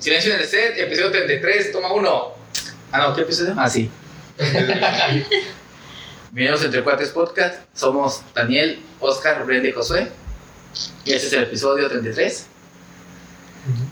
[0.00, 2.32] Silencio en el set, episodio 33, toma uno.
[2.92, 3.54] Ah, no, ¿qué episodio?
[3.56, 3.90] Ah, sí.
[6.30, 7.60] Bienvenidos a Entre Cuates Podcast.
[7.74, 10.08] Somos Daniel, Oscar, Brenda y Josué.
[11.04, 12.46] Y este es el episodio 33.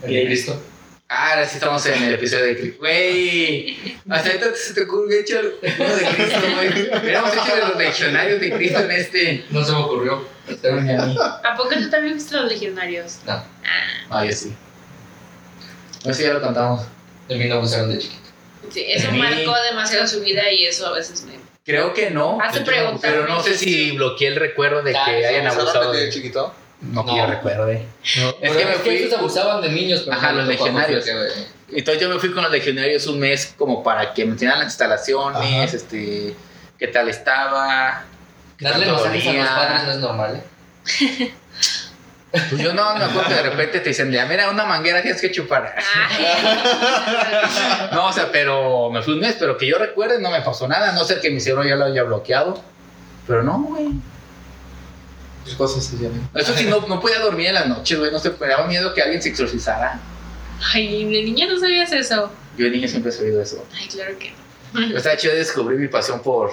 [0.03, 0.61] ¿El de Cristo?
[1.09, 2.77] Ah, ahora sí estamos en el episodio de Cristo.
[2.79, 7.01] Güey, hasta ahorita se te ocurrió hecho uno de Cristo, güey.
[7.01, 9.45] Hubiéramos hecho de los legionarios de Cristo en este.
[9.49, 10.27] No se me ocurrió.
[11.43, 13.19] ¿A poco tú también viste los legionarios?
[13.25, 13.43] No,
[14.09, 14.53] Ah, yo sí.
[16.05, 16.81] No sé, ya lo contamos.
[17.27, 18.21] de mí no me gustaron de chiquito.
[18.71, 21.33] Sí, eso marcó demasiado su vida y eso a veces me...
[21.65, 22.37] Creo que no.
[22.41, 23.01] Hace preguntas.
[23.01, 26.09] Pero no sé si bloqueé el recuerdo de que hayan ¿se abusado de de.
[26.11, 26.53] chiquito?
[26.81, 27.17] No, que No.
[27.17, 27.85] yo recuerde.
[28.17, 31.05] No, Es que me fui- estos abusaban de niños, pero Ajá, no los legionarios.
[31.71, 34.67] Entonces yo me fui con los legionarios un mes como para que me enseñaran las
[34.69, 35.63] instalaciones, Ajá.
[35.63, 36.35] este,
[36.77, 38.03] qué tal estaba.
[38.59, 41.33] Darle masajes a los padres no es normal, ¿eh?
[42.49, 45.21] Pues yo no, me acuerdo que de repente te dicen, ya mira, una manguera tienes
[45.21, 45.75] que chupar.
[47.91, 50.67] No, o sea, pero me fui un mes, pero que yo recuerde no me pasó
[50.67, 52.61] nada, a no ser que mi cerebro ya lo haya bloqueado.
[53.27, 53.91] Pero no, güey.
[55.45, 56.29] Sus cosas se llaman.
[56.33, 58.11] Eso sí, no, no podía dormir en las noches, güey.
[58.11, 59.99] No sé, me daba miedo que alguien se exorcizara.
[60.73, 62.31] Ay, de niña no sabías eso.
[62.57, 63.63] Yo de niño siempre he sabido eso.
[63.73, 64.33] Ay, claro que
[64.73, 64.97] no.
[64.97, 66.51] Estaba chido descubrir mi pasión por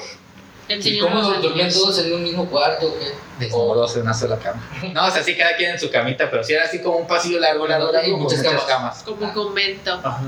[0.69, 2.87] El ¿Y cómo dormían todos en un mismo cuarto?
[2.87, 3.13] o qué?
[3.39, 4.63] desnudos en una sola cama.
[4.95, 7.07] No, o sea, sí, cada quien en su camita, pero sí era así como un
[7.07, 8.65] pasillo largo, largo, Y largo, muchas muchas camas.
[8.67, 9.03] camas.
[9.03, 9.95] Como convento.
[10.05, 10.23] Ajá.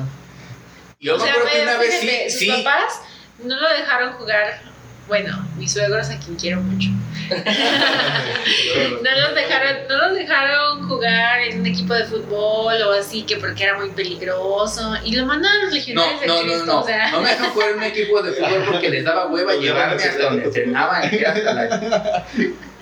[0.99, 2.63] Y yo o me sea, acuerdo que una vez fíjate, sí, sus sí.
[2.63, 3.01] papás
[3.43, 4.63] no lo dejaron jugar.
[5.07, 6.89] Bueno, mis suegros a quien quiero mucho.
[9.03, 13.36] No los dejaron, no los dejaron jugar en un equipo de fútbol o así que
[13.36, 14.94] porque era muy peligroso.
[15.05, 16.80] Y lo mandaron a los No, legionarios de no, no, Cristo, no.
[16.80, 17.11] o sea.
[17.11, 20.22] No me dejaron jugar en un equipo de fútbol porque les daba hueva llevarme hasta
[20.22, 22.25] donde entrenaban, que hasta, la-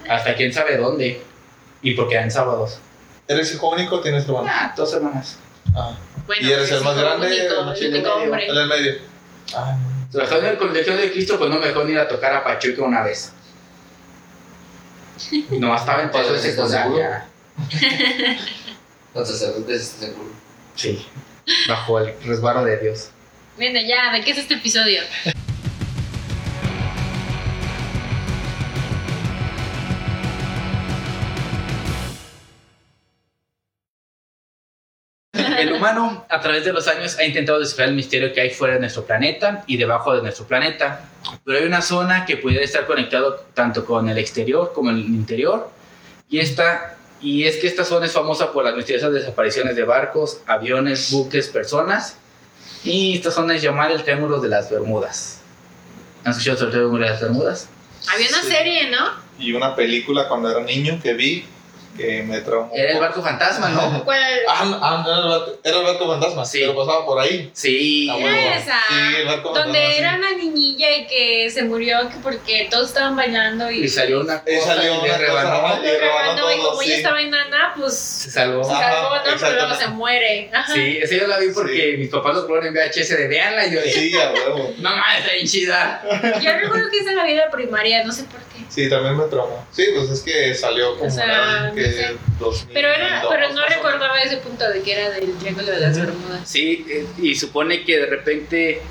[0.08, 1.22] hasta quién sabe dónde.
[1.82, 2.78] Y porque eran sábados.
[3.28, 4.46] ¿Eres hijo único o tienes hermano?
[4.50, 5.38] Ah, dos semanas.
[5.74, 5.96] Ah.
[6.26, 8.46] Bueno, ¿Y eres el sí, más grande, único, el el único hombre.
[8.48, 8.94] El medio.
[9.54, 9.76] Ah,
[10.10, 12.44] Trabajando en el Colegio de Cristo, pues no me dejó ni ir a tocar a
[12.44, 13.32] Pachuca una vez.
[15.50, 17.26] No, estaba en paso de ¿Estás secundaria.
[19.14, 20.30] Los sacerdotes, ¿estás seguro?
[20.74, 21.06] Sí.
[21.68, 23.10] Bajo el resguardo de Dios.
[23.56, 25.02] Bueno, ya, ¿de qué es este episodio?
[35.82, 38.80] Humano, a través de los años, ha intentado descifrar el misterio que hay fuera de
[38.80, 41.00] nuestro planeta y debajo de nuestro planeta.
[41.44, 45.68] Pero hay una zona que pudiera estar conectado tanto con el exterior como el interior.
[46.28, 50.40] Y, esta, y es que esta zona es famosa por las misteriosas desapariciones de barcos,
[50.46, 52.16] aviones, buques, personas.
[52.84, 55.40] Y esta zona es llamada el Triángulo de las Bermudas.
[56.24, 57.68] ¿Han escuchado sobre el Triángulo de las Bermudas?
[58.14, 58.46] Había una Sí.
[58.50, 59.10] serie, ¿no?
[59.38, 61.44] Y una película cuando era niño que vi
[61.96, 62.70] que me traumó.
[62.74, 64.02] Era el barco fantasma, ¿no?
[64.04, 64.22] ¿Cuál?
[64.48, 66.44] Ah, ah, no, era el barco, era el barco fantasma.
[66.44, 66.58] Sí.
[66.60, 67.50] Pero pasaba por ahí.
[67.52, 68.08] Sí.
[68.10, 68.54] Ah, Era bueno.
[68.56, 68.78] esa.
[68.88, 70.18] Sí, el barco Donde fantasma, era sí.
[70.18, 74.42] una niñilla y que se murió que porque todos estaban bailando y, Y salió una
[74.46, 75.62] Y cosa salió y una rebanó.
[75.62, 78.70] cosa, le y rebanó rebanó, y como ella estaba enana, pues Se se salvó.
[78.70, 79.22] Ajá, salvó, ¿no?
[79.40, 80.50] Pero luego se muere.
[80.52, 80.72] Ajá.
[80.74, 81.96] Sí, esa yo la vi porque Sí.
[81.98, 84.72] mis papás lo ponen en VHS de veanla y yo de, Sí, a huevo.
[84.78, 86.02] no mames, está bien chida.
[86.42, 88.62] Yo recuerdo que esa la vi en la primaria, no sé por qué.
[88.68, 89.66] Sí, también me traumó.
[89.72, 92.18] Sí, pues es que salió como O sea, en que no sé.
[92.40, 95.98] 2002, Pero, era, pero no recordaba ese punto de que era del Triángulo de las
[95.98, 96.40] Bermudas.
[96.48, 98.82] Sí, eh, y supone que de repente,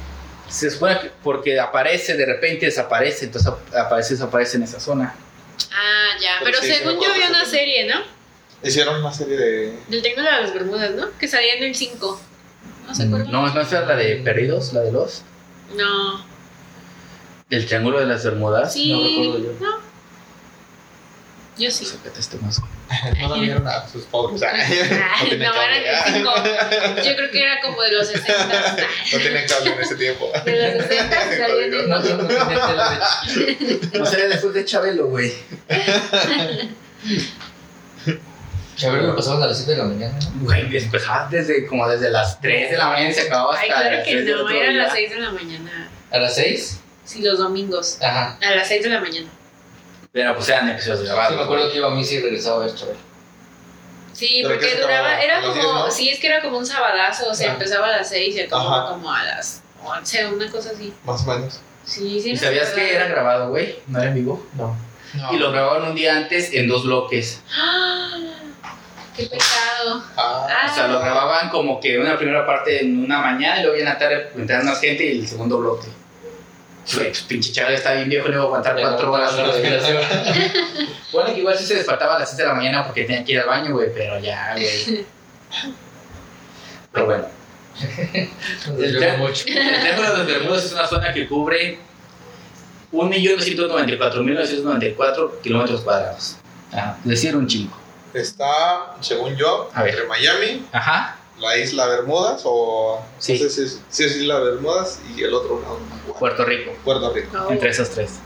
[0.49, 5.15] se supone que porque aparece, de repente desaparece, entonces ap- aparece, desaparece en esa zona.
[5.71, 6.35] Ah, ya.
[6.39, 8.01] Pero Pero sí, sí según yo vi una serie, ¿no?
[8.63, 9.73] Hicieron una serie de.
[9.89, 11.17] Del Triángulo de las Bermudas, ¿no?
[11.17, 12.21] Que salía en el 5.
[12.87, 13.31] ¿No se acuerdan?
[13.31, 15.23] No, no es la de Perdidos, la de los,
[15.75, 16.23] No.
[17.49, 18.73] del Triángulo de las Bermudas.
[18.73, 18.91] Sí.
[18.91, 19.65] No recuerdo yo.
[19.65, 19.77] No.
[21.57, 21.85] Yo sí.
[21.85, 22.59] Sácate este más.
[23.19, 24.41] No la vieron a sus pobres.
[24.43, 26.31] Ay, no no, era el 5.
[27.03, 28.77] Yo creo que era como de los 60.
[29.13, 30.31] No tienen cable en ese tiempo.
[30.45, 34.53] De los 60 salía en el No, no, no tenía tela de No sé, después
[34.53, 35.33] de Chabelo, güey.
[38.83, 40.17] A ver, me pasaban a las 7 de la mañana.
[40.41, 43.69] Güey, empezaba desde, como desde las 3 de la mañana y se acababa hasta Ay,
[43.69, 44.83] claro que 3 del no, eran día.
[44.83, 45.89] las 6 de la mañana.
[46.11, 46.79] ¿A las 6?
[47.05, 47.97] Sí, los domingos.
[48.01, 48.37] Ajá.
[48.41, 49.27] A las 6 de la mañana.
[50.11, 51.37] Pero pues eran episodios Sí, grabados.
[51.37, 52.99] me acuerdo que iba a misa y regresaba a ver Chabelo.
[54.13, 55.21] Sí, ¿Pero porque duraba, acababa?
[55.23, 55.91] era ¿A las como, 10, no?
[55.91, 57.53] sí, es que era como un sabadazo, o sea, Ah.
[57.53, 58.89] empezaba a las 6 y acababa Ajá.
[58.91, 60.93] como a las 11, una cosa así.
[61.05, 61.61] Más o menos.
[61.85, 62.31] Sí, sí.
[62.31, 63.77] ¿Y sabías que era grabado, güey?
[63.87, 64.45] ¿No era en vivo?
[64.55, 64.75] No.
[65.31, 67.41] Y lo grababan un día antes en dos bloques.
[67.57, 68.11] ¡Ah!
[69.15, 70.03] ¡Qué pecado!
[70.17, 70.67] Ah, Ah.
[70.71, 73.85] O sea, lo grababan como que una primera parte en una mañana y luego en
[73.85, 75.87] la tarde entraron más gente y el segundo bloque.
[76.93, 79.33] Güey, pues pinche chaval está bien viejo, le iba a aguantar Le cuatro horas.
[79.35, 79.45] güey.
[79.51, 79.97] respiración.
[81.11, 83.33] Bueno, que igual sí se despertaba a las 6 de la mañana porque tenía que
[83.33, 85.05] ir al baño, güey, pero ya, güey.
[86.93, 87.25] Pero bueno,
[88.79, 89.29] El Triángulo
[90.25, 91.79] de Bermudas es una zona que cubre
[92.91, 96.37] 1.294.994 kilómetros cuadrados.
[96.71, 97.75] Ajá, decir, un chingo.
[98.13, 99.93] Está, según yo, A ver.
[99.93, 101.15] entre Miami, Ajá.
[101.41, 103.33] La isla Bermudas, o Sí.
[103.33, 105.79] no sé si es, si es isla Bermudas y el otro lado.
[106.19, 106.71] Puerto Rico.
[106.85, 107.29] Puerto Rico.
[107.33, 107.51] No.
[107.51, 108.19] Entre esos tres.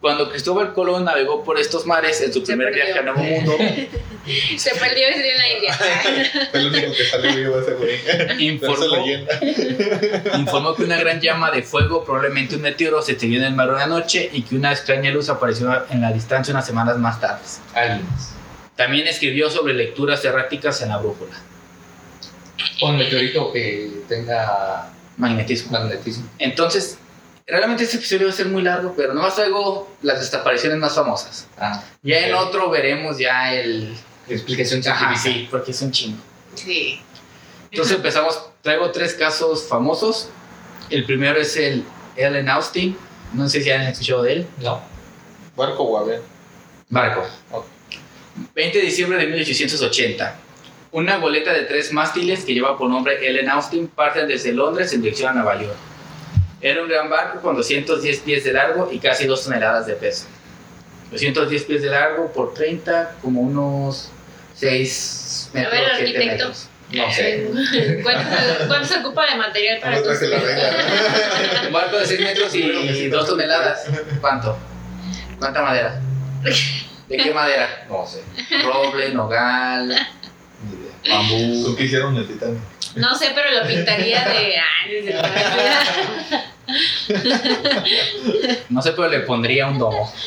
[0.00, 2.84] Cuando Cristóbal Colón navegó por estos mares en su Se primer perdió.
[2.84, 3.56] viaje al Nuevo Mundo,
[4.58, 5.74] Se perdió ese día en la India.
[6.50, 8.46] Fue el único que salió vivo ese güey.
[8.46, 9.40] Informó, leyenda.
[10.38, 13.70] informó que una gran llama de fuego, probablemente un meteoro, se extendió en el mar
[13.70, 17.40] una noche y que una extraña luz apareció en la distancia unas semanas más tarde.
[17.74, 18.34] Aliens.
[18.76, 21.34] También escribió sobre lecturas erráticas en la brújula.
[22.82, 25.72] Un meteorito que tenga Magnetismo.
[25.72, 26.28] magnetismo.
[26.38, 26.98] Entonces,
[27.46, 31.46] realmente este episodio va a ser muy largo, pero nomás traigo las desapariciones más famosas.
[31.58, 33.94] Ah, Ya en otro veremos ya el...
[34.28, 35.34] explicación Ajá, científica.
[35.40, 36.18] sí, porque es un chingo.
[36.54, 37.00] Sí.
[37.70, 40.28] Entonces empezamos, traigo tres casos famosos.
[40.90, 41.84] El primero es el
[42.16, 42.96] Ellen Austin,
[43.34, 44.46] no sé si han escuchado de él.
[44.62, 44.80] No.
[45.56, 46.22] Barco o avión.
[46.88, 47.24] Barco.
[47.50, 47.66] Ok.
[48.54, 50.36] 20 de diciembre de 1880.
[50.90, 55.02] Una goleta de tres mástiles que lleva por nombre Ellen Austin parte desde Londres en
[55.02, 55.76] dirección a Nueva York.
[56.60, 60.26] Era un gran barco con 210 pies de largo y casi 2 toneladas de peso.
[61.12, 64.10] 210 pies de largo por 30, como unos
[64.54, 66.26] 6 A ver, metros, 7 arquitecto.
[66.32, 66.68] metros.
[66.90, 67.50] No sé.
[68.02, 71.64] ¿Cuánto, se- cuánto se ocupa de material para regla.
[71.66, 73.84] Un barco de 6 metros y 2 toneladas.
[74.22, 74.56] ¿Cuánto?
[75.38, 76.00] ¿Cuánta madera?
[77.08, 77.86] ¿De qué madera?
[77.88, 78.22] No sé.
[78.64, 79.94] Roble, nogal,
[80.64, 80.92] Ni idea.
[81.18, 81.64] bambú.
[81.64, 82.58] ¿Con qué hicieron el Titanic?
[82.96, 84.54] No sé, pero lo pintaría de.
[84.58, 85.14] Ay, de-
[88.68, 90.12] No sé, pero le pondría un domo.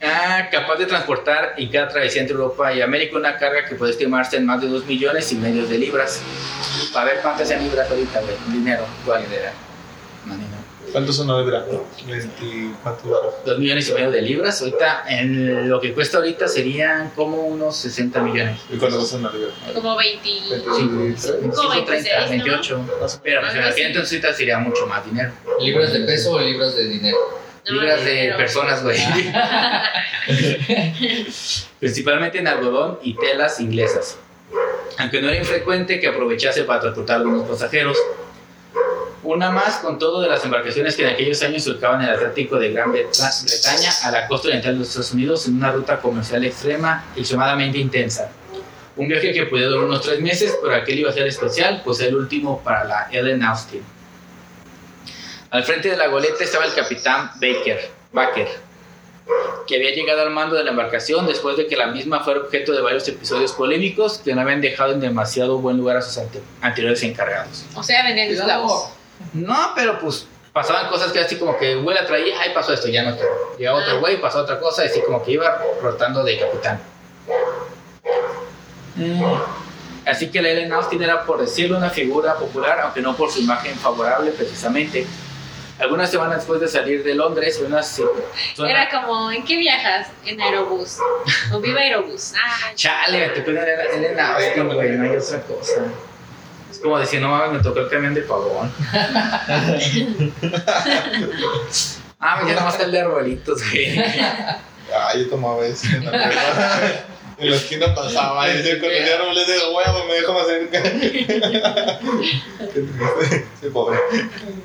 [0.00, 3.90] Ah, capaz de transportar en cada travesía entre Europa y América una carga que puede
[3.90, 6.22] estimarse en más de 2 millones y medio de libras.
[6.92, 8.36] Para ver cuántas sean libras ahorita, güey.
[8.46, 8.86] Dinero.
[9.04, 9.52] ¿Cuál era?
[10.92, 11.64] ¿Cuánto es una libra?
[12.06, 13.34] 24 baros.
[13.44, 14.60] 2 millones y medio de libras.
[14.62, 18.60] Ahorita, en lo que cuesta ahorita serían como unos 60 millones.
[18.72, 19.50] ¿Y cuánto cuesta una libra?
[19.74, 20.28] Como 20.
[20.50, 21.54] 23.
[21.54, 22.28] Como 25, 30, 26, ¿no?
[22.28, 22.86] 28.
[23.22, 25.32] Pero pues, en aquel entonces ahorita sería mucho más dinero.
[25.60, 27.18] ¿Libras de peso o libras de dinero?
[27.66, 28.98] Libras de personas, güey.
[31.80, 34.16] Principalmente en algodón y telas inglesas.
[34.96, 37.98] Aunque no era infrecuente que aprovechase para transportar algunos pasajeros.
[39.30, 42.72] Una más con todo de las embarcaciones que en aquellos años surcaban el Atlántico de
[42.72, 46.42] Gran Breta- Bretaña a la costa oriental de los Estados Unidos en una ruta comercial
[46.46, 48.30] extrema y extremadamente intensa.
[48.96, 52.00] Un viaje que puede durar unos tres meses, pero aquel iba a ser especial, pues
[52.00, 53.82] el último para la Ellen Austin.
[55.50, 58.48] Al frente de la goleta estaba el capitán Baker, Baker,
[59.66, 62.72] que había llegado al mando de la embarcación después de que la misma fuera objeto
[62.72, 66.40] de varios episodios polémicos que no habían dejado en demasiado buen lugar a sus ante-
[66.62, 67.66] anteriores encargados.
[67.74, 68.92] O sea, vendían esclavos.
[69.32, 72.88] No, pero pues pasaban cosas que así como que güey la traía, ay pasó esto,
[72.88, 73.56] ya no quiero.
[73.58, 74.00] Llegaba otro Ah.
[74.00, 76.80] güey, pasó otra cosa, y así como que iba rotando de capitán.
[78.96, 79.22] Mm.
[80.06, 83.40] Así que la Ellen Austin era, por decirlo, una figura popular, aunque no por su
[83.40, 85.06] imagen favorable precisamente.
[85.78, 88.10] Algunas semanas después de salir de Londres, una zona-
[88.68, 90.08] Era como, ¿en qué viajas?
[90.24, 90.98] En Aerobús.
[91.52, 92.32] O viva Aerobús.
[92.36, 95.82] Ah, Chale, me tocó una Ellen Austin, güey, no hay otra cosa.
[96.70, 98.72] Es como decir, no mames, me tocó el camión de pavón.
[102.20, 103.98] ah, me ya nomás está el de arbolitos, güey.
[103.98, 106.12] Ah, yo tomaba eso en la.
[107.40, 110.82] En la esquina pasaba y yo con el árbol de huevo me dejó más cerca.
[113.72, 113.96] Pobre.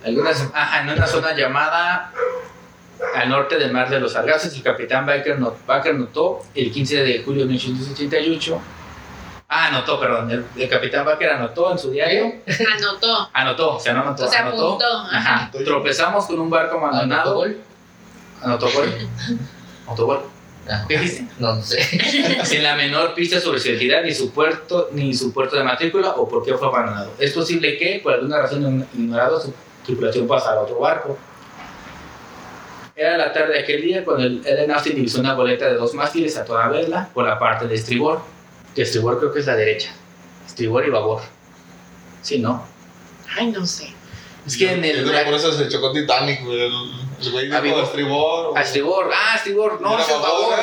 [0.03, 2.11] Algunas, ajá, en una zona llamada
[3.13, 7.03] al norte del mar de los Sargazos, el capitán Baker, not- Baker notó el 15
[7.03, 8.59] de julio de 1888.
[9.55, 10.31] Ah, anotó, perdón.
[10.31, 12.33] El, el capitán Baker anotó en su diario.
[12.75, 13.29] anotó.
[13.33, 14.25] Anotó, o sea, no anotó.
[14.25, 14.67] O sea, anotó.
[14.69, 14.97] apuntó.
[14.97, 15.35] Ajá.
[15.35, 15.51] Ajá.
[15.63, 17.33] Tropezamos con un barco abandonado.
[17.33, 17.57] ¿Autogol?
[18.41, 18.89] Anotó gol.
[19.87, 20.21] Anotó gol.
[20.67, 21.27] Ah, ¿Qué dijiste?
[21.37, 21.83] No, no sé.
[22.45, 26.13] Sin la menor pista sobre su identidad, ni su puerto, ni su puerto de matrícula
[26.15, 27.11] o por qué fue abandonado.
[27.19, 29.53] Es posible que, por alguna razón ignorada, su
[29.85, 31.15] tripulación pasara a otro barco.
[32.95, 35.93] Era la tarde de aquel día cuando el Ellen Austin divisó una goleta de dos
[35.93, 38.32] mástiles a toda vela por la parte de estribor.
[38.75, 39.91] Que estribor creo que es la derecha.
[40.47, 41.21] Estribor y babor.
[42.21, 42.65] Sí, ¿no?
[43.37, 43.93] Ay, no sé.
[44.45, 45.03] Es que en Yo el...
[45.09, 46.59] creo que por eso se chocó Titanic, güey.
[46.61, 46.73] El,
[47.21, 47.83] el güey Ah, dijo vivo.
[47.83, 48.57] estribor.
[48.57, 50.55] A estribor, ah, estribor, no, por favor,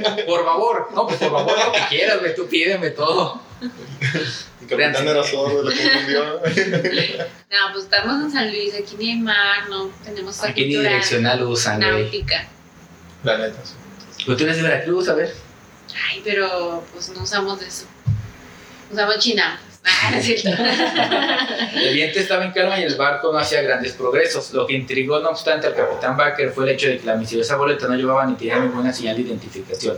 [0.00, 0.26] no.
[0.26, 3.40] por favor, no, pues por favor, lo que quieras, güey, tú pídeme todo.
[3.60, 6.40] El capitán era sordo, lo confundió.
[7.50, 11.42] No, pues estamos en San Luis, aquí ni hay mar, no tenemos Aquí ni direccional
[11.44, 12.02] usan, güey.
[12.02, 12.46] náutica.
[13.24, 14.24] La neta, sí.
[14.26, 15.34] Tú eres de Veracruz, a ver.
[16.06, 17.86] Ay, pero pues no usamos eso.
[18.90, 19.60] Usamos china.
[19.90, 20.50] Ah, es cierto.
[21.80, 24.52] El viento estaba en calma y el barco no hacía grandes progresos.
[24.52, 27.56] Lo que intrigó, no obstante, al capitán Baker fue el hecho de que la misteriosa
[27.56, 29.96] boleta no llevaba ni tenía ninguna señal de identificación.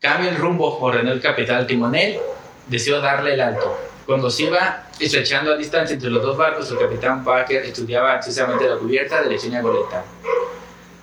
[0.00, 2.18] Cambia el rumbo, ordenó el capitán al timonel.
[2.66, 3.78] Deseó darle el alto.
[4.06, 8.66] Cuando se iba estrechando a distancia entre los dos barcos, el capitán Baker estudiaba ansiosamente
[8.68, 10.02] la cubierta de la extraña goleta.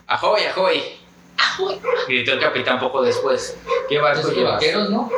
[0.08, 0.82] ¡Ahoy, ahoy!
[1.38, 1.79] Ajoy.
[2.08, 3.58] Gritó el capitán poco después.
[3.88, 4.53] ¿Qué barco Es que llevas?
[4.53, 5.10] vaqueros, ¿no?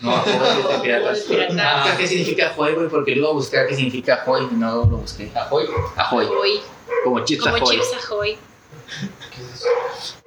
[0.00, 1.24] No, de piratas.
[1.58, 2.88] Ah, ¿Qué significa ahoy, güey?
[2.88, 5.30] Porque lo iba a buscar qué significa ahoy y no lo busqué.
[5.34, 5.66] Ajoy.
[5.96, 6.60] Ahoy, Ahoy.
[7.04, 7.76] como chips Como ahoy.
[7.76, 8.38] chips ahoy.
[9.34, 9.66] ¿Qué es eso?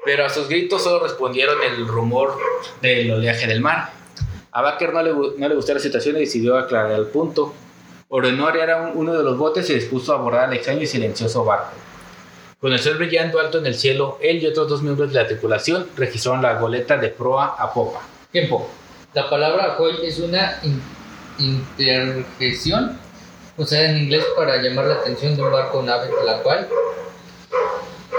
[0.05, 2.37] Pero a sus gritos solo respondieron el rumor
[2.81, 3.91] del oleaje del mar.
[4.51, 7.53] A Baker no le, no le gustó la situación y decidió aclarar el punto.
[8.07, 10.81] Ordenó arriar a un- uno de los botes y se dispuso a abordar el extraño
[10.81, 11.71] y silencioso barco.
[12.59, 15.27] Con el sol brillando alto en el cielo, él y otros dos miembros de la
[15.27, 18.01] tripulación registraron la goleta de proa a popa.
[18.31, 18.69] Tiempo.
[19.13, 20.81] La palabra ajoy es una in-
[21.39, 22.99] interjección
[23.57, 26.67] usada en inglés para llamar la atención de un barco o nave, la cual,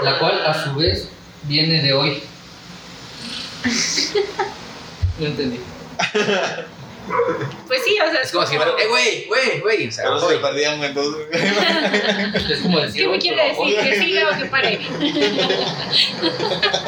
[0.01, 1.07] la cual a su vez
[1.43, 2.23] viene de hoy.
[5.19, 5.59] No entendí.
[7.67, 9.87] Pues sí, o sea, Es como si fuera, ¡eh, güey, güey, güey!
[9.87, 10.35] O sea, Pero se
[10.85, 11.27] entonces.
[12.49, 13.79] Es como decir ¿Qué me quiere decir?
[13.79, 14.79] ¿Que siga o que pare?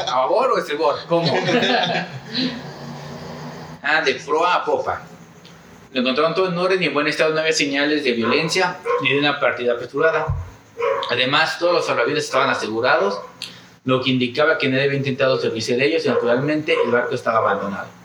[0.07, 0.97] ¿A babor o estribor?
[1.07, 1.33] ¿Cómo?
[3.81, 5.03] ah, de proa a popa.
[5.93, 9.13] Lo encontraron todo en orden y en buen estado, no había señales de violencia ni
[9.13, 10.25] de una partida apresurada.
[11.11, 13.21] Además, todos los salvavidas estaban asegurados,
[13.85, 17.37] lo que indicaba que nadie había intentado servirse de ellos y naturalmente el barco estaba
[17.37, 18.02] abandonado.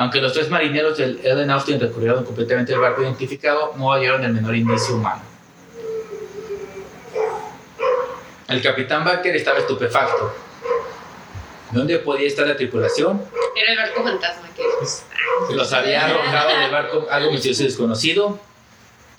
[0.00, 4.32] Aunque los tres marineros del Ellen Austin recorrieron completamente el barco identificado, no hallaron el
[4.32, 5.20] menor indicio humano.
[8.48, 10.32] El capitán Baker estaba estupefacto.
[11.72, 13.22] ¿Dónde podía estar la tripulación?
[13.54, 18.40] Era el barco fantasma que Los había arrojado del barco algo misterioso y desconocido.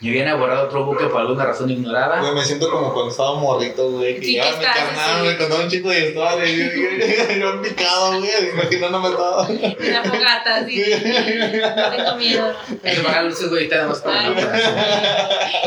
[0.01, 2.19] Y habían abordado otro buque por alguna razón ignorada.
[2.21, 4.19] Güey, me siento como cuando estaba morrito, güey.
[4.19, 6.09] Que Sí, ya mi carnal me contó un chico de.
[6.09, 8.49] Y yo, yo, yo en picado, güey.
[8.51, 9.47] Imaginándome todo.
[9.47, 10.83] Una fogata, así.
[10.83, 12.51] Tengo miedo.
[12.83, 14.29] Hay que luces, güey, nada más para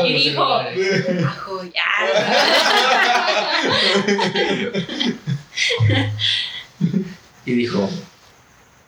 [0.05, 0.43] Y dijo-.
[0.43, 1.73] Ajoy.
[1.79, 2.05] Ah.
[7.45, 7.87] Y dijo,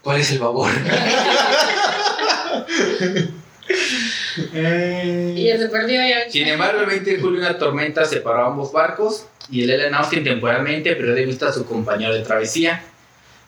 [0.01, 0.71] ¿cuál es el babor?
[4.37, 6.29] Y se perdió ya.
[6.29, 9.93] Sin embargo, el 20 de julio una tormenta separó a ambos barcos y el Ellen
[9.95, 12.83] Austin temporalmente perdió de vista a su compañero de travesía.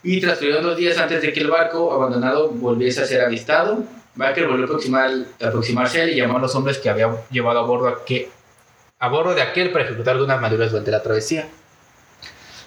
[0.01, 3.83] Y transcurrieron dos días antes de que el barco abandonado volviese a ser avistado.
[4.15, 7.09] Baker volvió a, aproximar, a aproximarse a él y llamó a los hombres que había
[7.29, 8.29] llevado a bordo, a, que,
[8.97, 11.47] a bordo de aquel para ejecutar algunas maduras durante la travesía.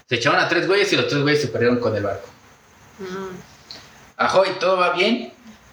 [0.08, 2.28] Se echaron a tres güeyes y los tres güeyes se perdieron con el barco.
[2.98, 3.52] Mm.
[4.18, 5.32] Ahoy, ¿todo va bien?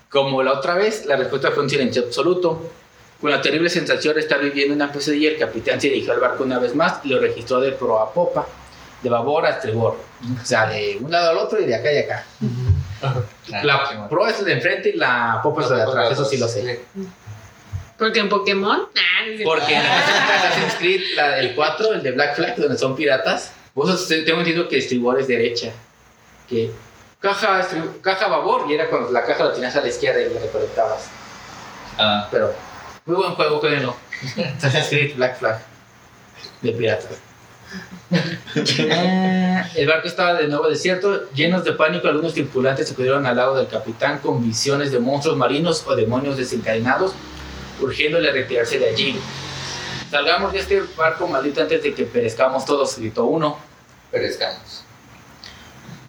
[0.10, 2.72] Como la otra vez, la respuesta fue un silencio absoluto.
[3.22, 6.44] Con la terrible sensación de estar viviendo una pesadilla, el capitán se dirigió al barco
[6.44, 8.48] una vez más y lo registró de proa a popa,
[9.04, 9.98] de babor a estribor.
[10.42, 12.26] O sea, de un lado al otro y de acá y acá.
[13.64, 16.48] La proa es de enfrente y la popa es la de atrás, eso sí lo
[16.48, 16.82] sé.
[17.98, 18.88] Porque en Pokémon.
[19.44, 24.08] Porque en Assassin's Creed, la, el 4, el de Black Flag, donde son piratas, vos
[24.08, 25.74] tengo entendido que estribor es derecha.
[26.48, 26.72] Que
[27.20, 27.68] caja,
[28.02, 31.10] caja babor, y era cuando la caja la tenías a la izquierda y la recolectabas.
[31.98, 32.54] Ah, Pero,
[33.06, 33.96] muy buen juego, créanlo.
[34.58, 35.60] Assassin's Creed Black Flag.
[36.62, 37.20] De piratas.
[38.12, 42.08] Eh, el barco estaba de nuevo desierto, llenos de pánico.
[42.08, 47.14] Algunos tripulantes acudieron al lado del capitán con visiones de monstruos marinos o demonios desencadenados,
[47.82, 49.20] urgiéndole a retirarse de allí.
[50.10, 53.58] Salgamos de este barco maldito antes de que perezcamos todos, gritó uno.
[54.10, 54.84] perezcamos.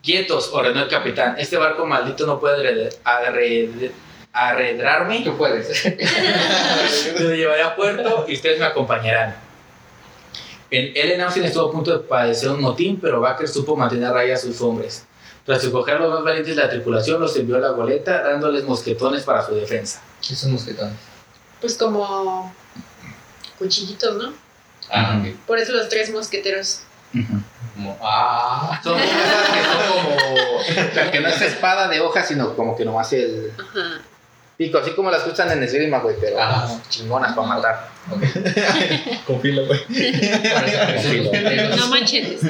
[0.02, 1.36] Quietos, ordenó el capitán.
[1.38, 3.90] Este barco maldito no puede arred- arred-
[4.32, 5.20] arredrarme.
[5.22, 5.84] Tú puedes.
[7.20, 9.36] Lo llevaré a puerto y ustedes me acompañarán.
[10.70, 14.12] En Ellen Austin estuvo a punto de padecer un motín, pero Baker supo mantener a
[14.12, 15.04] raya a sus hombres.
[15.44, 18.64] Tras escoger a los más valientes de la tripulación, los envió a la goleta, dándoles
[18.64, 20.00] mosquetones para su defensa.
[20.22, 20.94] Esos mosquetones.
[21.60, 22.54] Pues como
[23.58, 24.32] cuchillitos, ¿no?
[24.90, 25.28] Ah, Ujú.
[25.30, 25.36] ok.
[25.46, 26.82] Por eso los tres mosqueteros.
[27.80, 28.78] Como- ah.
[28.84, 30.14] Son esas que son como.
[30.90, 34.00] o sea, que no es espada de hoja, sino como que nomás el Ajá.
[34.60, 36.68] Pico, así como las usan en esgrima, güey, pero Ajá.
[36.90, 37.88] chingonas para matar.
[38.10, 38.22] Ok.
[39.26, 39.80] Con filo, güey.
[41.78, 42.42] No machetes.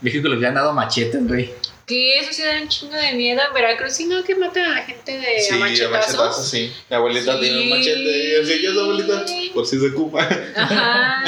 [0.00, 1.54] Dije que les habían dado machetes, güey.
[1.86, 3.92] Que eso sí da un chingo de miedo en Veracruz.
[3.92, 6.50] Sí, no, que matan a la gente de Sí, a a machetazos, machetazos.
[6.50, 6.72] sí.
[6.90, 7.40] Mi abuelita Sí.
[7.40, 8.28] tiene un machete.
[8.28, 10.28] Y así que es abuelita, por si se ocupa.
[10.56, 11.22] Ajá.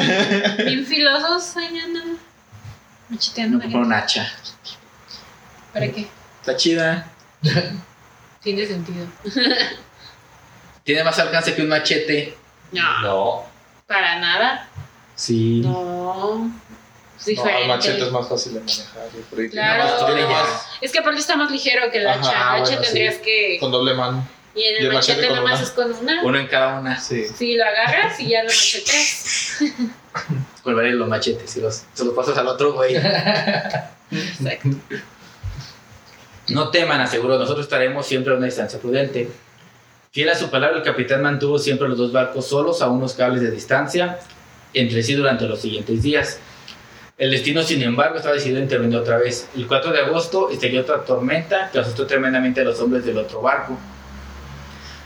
[0.64, 2.18] Bien filosos andan.
[3.08, 4.32] Macheteando No un hacha.
[5.72, 6.08] ¿Para qué?
[6.40, 7.06] Está chida.
[8.42, 9.06] Tiene sentido.
[10.84, 12.36] Tiene más alcance que un machete.
[12.72, 13.44] No, No.
[13.86, 14.68] para nada.
[15.14, 15.60] Sí.
[15.64, 16.50] No.
[17.18, 17.62] Es No, diferente.
[17.62, 19.04] el machete es más fácil de manejar.
[19.14, 19.36] yo creo.
[19.36, 19.84] Tiene Claro.
[19.84, 22.30] más- tiene más Es que aparte está más ligero que el Ajá, hacha.
[22.30, 22.84] El hacha bueno, sí.
[22.84, 23.56] tendrías que.
[23.60, 24.26] con doble mano.
[24.54, 25.68] Y en y el, machete machete con nada más una.
[25.68, 26.22] es con una.
[26.24, 26.98] Uno en cada una.
[27.00, 27.26] Sí.
[27.36, 29.58] Si lo agarras y ya lo macheteas.
[30.64, 32.96] Volveré los machetes y los, se los pasas al otro, güey.
[34.10, 34.68] Exacto.
[36.50, 39.28] No teman, aseguró, nosotros estaremos siempre a una distancia prudente.
[40.10, 43.40] Fiel a su palabra, el capitán mantuvo siempre los dos barcos solos a unos cables
[43.40, 44.18] de distancia
[44.74, 46.40] entre sí durante los siguientes días.
[47.16, 49.48] El destino, sin embargo, estaba decidido a intervenir otra vez.
[49.54, 53.42] El 4 de agosto estalló otra tormenta que asustó tremendamente a los hombres del otro
[53.42, 53.78] barco.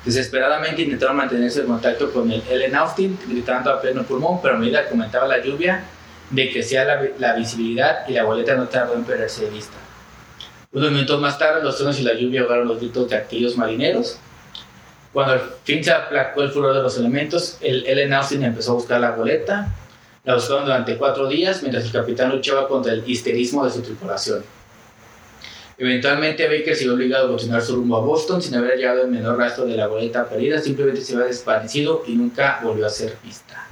[0.04, 4.58] Desesperadamente intentaron mantenerse en contacto con el Ellen Austin, gritando a pleno pulmón, pero a
[4.58, 5.84] medida que aumentaba la lluvia,
[6.30, 9.76] decrecía la, la visibilidad y la boleta no tardó en perderse de vista.
[10.75, 14.19] Unos minutos más tarde, los truenos y la lluvia ahogaron los gritos de aquellos marineros.
[15.12, 18.75] Cuando al fin se aplacó el furor de los elementos, el Ellen Austin empezó a
[18.75, 19.73] buscar la boleta.
[20.25, 24.45] La buscaron durante cuatro días mientras el capitán luchaba contra el histerismo de su tripulación.
[25.78, 29.11] Eventualmente Baker se vio obligado a continuar su rumbo a Boston sin haber hallado el
[29.11, 33.16] menor rastro de la boleta perdida, simplemente se había desvanecido y nunca volvió a ser
[33.23, 33.64] vista.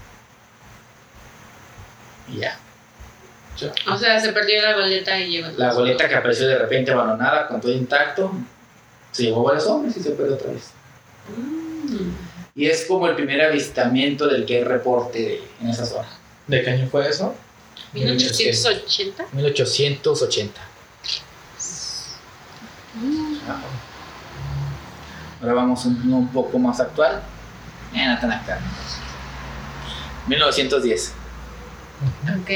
[2.32, 2.61] Y ya.
[3.90, 5.50] O sea, se perdió la boleta y lleva.
[5.56, 8.32] La boleta que apareció de repente abandonada, con todo intacto,
[9.10, 10.70] se llevó varios hombres y se perdió otra vez.
[11.36, 12.10] Mm.
[12.54, 16.08] Y es como el primer avistamiento del que hay reporte de- en esa zona.
[16.46, 17.34] ¿De qué año fue eso?
[17.94, 19.24] 1880.
[19.32, 20.60] 1880.
[25.40, 27.22] Ahora vamos un, uno un poco más actual.
[27.94, 28.58] Eh, no tan actual.
[30.28, 31.12] 1910.
[32.40, 32.50] Ok.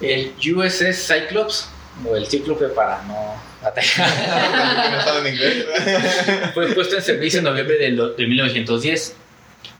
[0.00, 1.68] El USS Cyclops,
[2.08, 4.10] o el Cíclope para no atacar.
[6.54, 9.14] Fue puesto en servicio en noviembre de 1910.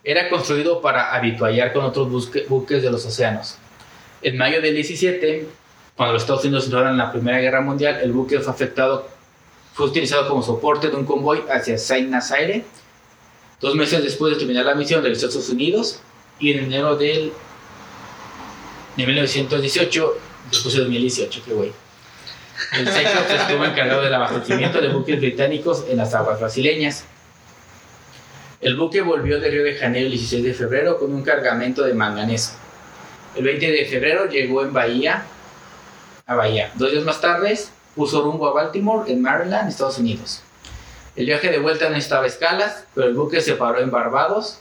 [0.05, 3.57] Era construido para habituallar con otros busque- buques de los océanos.
[4.23, 5.47] En mayo del 17,
[5.97, 9.09] cuando los Estados Unidos entraron en la Primera Guerra Mundial, el buque fue afectado,
[9.75, 12.65] fue utilizado como soporte de un convoy hacia Saint Nazaire.
[13.61, 16.01] Dos meses después de terminar la misión, regresó a Estados Unidos
[16.39, 17.33] y en enero del,
[18.97, 20.19] de 1918,
[20.51, 21.73] después de 2018, qué güey.
[22.73, 27.05] El Cyclops estuvo encargado del abastecimiento de buques británicos en las aguas brasileñas.
[28.61, 31.95] El buque volvió de Río de Janeiro el 16 de febrero con un cargamento de
[31.95, 32.53] manganeso.
[33.35, 35.25] El 20 de febrero llegó en Bahía,
[36.27, 36.71] a Bahía.
[36.75, 37.59] Dos días más tarde
[37.95, 40.43] puso rumbo a Baltimore, en Maryland, Estados Unidos.
[41.17, 44.61] El viaje de vuelta no estaba a escalas, pero el buque se paró en Barbados.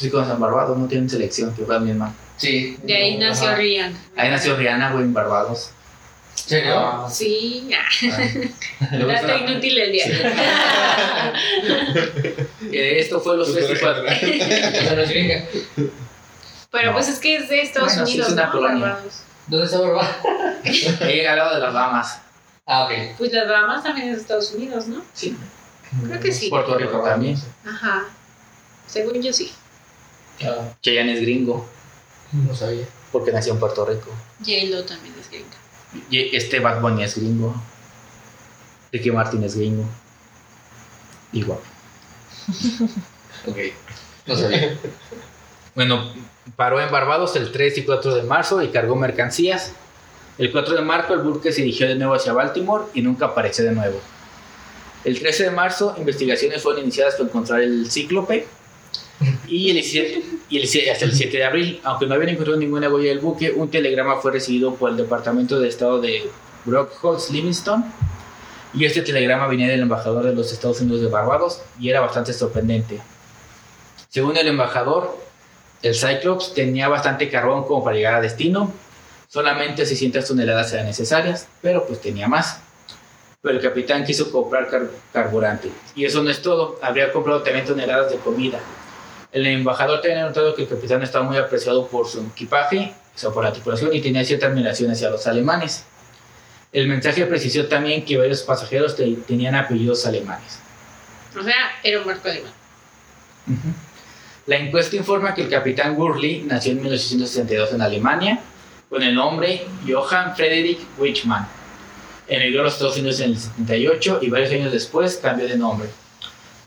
[0.00, 2.14] Sí, con San Barbados no tienen selección, que fue la misma.
[2.38, 2.78] Sí.
[2.82, 3.56] De ahí no, nació ajá.
[3.56, 3.98] Rihanna.
[4.16, 5.70] Ahí nació Rihanna, güey, en Barbados.
[6.34, 6.74] ¿Serio?
[6.78, 8.08] Ah, Sí, ah,
[8.92, 10.06] dato está- inútil el día.
[12.72, 14.04] Eh, esto fue los tres y cuatro.
[14.06, 15.44] Esa no es gringa.
[16.70, 16.92] Pero No.
[16.94, 18.52] pues es que es de Estados Bueno, sí, Unidos, es una ¿no?
[18.52, 18.86] colonia.
[18.86, 19.22] Barbados.
[19.48, 20.08] ¿Dónde está Barba?
[21.10, 22.20] He hablado de las Bahamas.
[22.66, 22.92] Ah, ok.
[23.18, 25.02] Pues las Bahamas también es de Estados Unidos, ¿no?
[25.12, 25.36] Sí.
[26.06, 26.48] Creo que sí.
[26.48, 27.36] Puerto Rico también.
[27.66, 28.04] Ajá.
[28.86, 29.52] Según yo sí.
[30.42, 31.66] Ah, Cheyenne es gringo,
[32.32, 32.86] no sabía.
[33.12, 34.10] porque nació en Puerto Rico.
[34.40, 35.56] J-Lo también es gringa.
[36.10, 37.54] Y este Bad Bunny es gringo.
[38.92, 39.84] Ricky Martin es gringo.
[41.32, 41.58] Igual.
[43.46, 43.56] Ok.
[44.26, 44.76] No sabía.
[45.74, 46.12] Bueno,
[46.56, 49.72] paró en Barbados el 3 y 4 de marzo y cargó mercancías.
[50.36, 53.64] El 4 de marzo el buque se dirigió de nuevo hacia Baltimore y nunca apareció
[53.64, 54.00] de nuevo.
[55.04, 58.46] El 13 de marzo investigaciones fueron iniciadas para encontrar el cíclope
[59.46, 62.58] y el 17, y el 17 hasta el 7 de abril, aunque no habían encontrado
[62.58, 66.28] ninguna huella del buque, un telegrama fue recibido por el Departamento de Estado de
[66.64, 67.84] Brockholz Livingston
[68.72, 72.32] y este telegrama venía del embajador de los Estados Unidos de Barbados y era bastante
[72.32, 73.00] sorprendente.
[74.08, 75.16] Según el embajador,
[75.82, 78.72] el Cyclops tenía bastante carbón como para llegar a destino.
[79.28, 82.60] Solamente 600 toneladas eran necesarias, pero pues tenía más.
[83.42, 85.70] Pero el capitán quiso comprar car- carburante.
[85.94, 88.58] Y eso no es todo, habría comprado también toneladas de comida.
[89.32, 93.30] El embajador tenía notado que el capitán estaba muy apreciado por su equipaje, o sea,
[93.30, 95.84] por la tripulación, y tenía cierta admiración hacia los alemanes.
[96.72, 100.58] El mensaje precisó también que varios pasajeros te- tenían apellidos alemanes.
[101.38, 102.52] O sea, era un barco alemán.
[104.46, 108.40] La encuesta informa que el capitán Gurley nació en 1862 en Alemania
[108.88, 111.46] con el nombre Johann Friedrich Wichmann.
[112.26, 115.88] Emigró a los Estados Unidos en el 78 y varios años después cambió de nombre.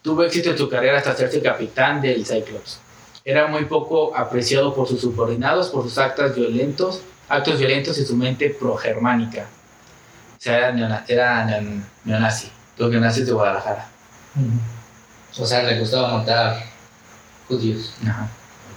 [0.04, 2.80] Tuvo éxito en su carrera hasta hacerse capitán del Cyclops.
[3.26, 8.16] Era muy poco apreciado por sus subordinados por sus actos violentos, actos violentos y su
[8.18, 9.46] mente progermánica.
[10.38, 12.52] sea, era, neona- era neon- neonazi.
[12.78, 13.88] Los neonazis de Guadalajara.
[15.40, 16.64] O sea, le gustaba matar
[17.48, 17.94] judíos.
[18.06, 18.28] Ajá.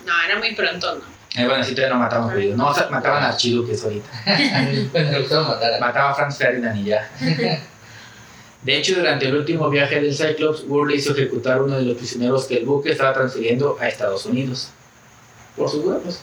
[0.07, 1.17] No, era muy pronto, ¿no?
[1.43, 2.57] Eh, bueno, sí, todavía no mataban judíos.
[2.57, 4.09] No, o sea, mataban a archiduques ahorita.
[4.93, 7.11] Pues le gustaba matar a Mataba a Franz Ferdinand y ya.
[8.67, 12.47] De hecho, durante el último viaje del Cyclops, Worley hizo ejecutar uno de los prisioneros
[12.47, 14.71] que el buque estaba transfiriendo a Estados Unidos.
[15.57, 16.21] Por sus huevos.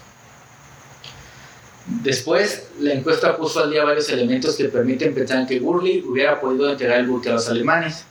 [1.86, 6.70] Después, la encuesta puso al día varios elementos que permiten pensar que Gurley hubiera podido
[6.70, 8.04] entregar el buque a los alemanes.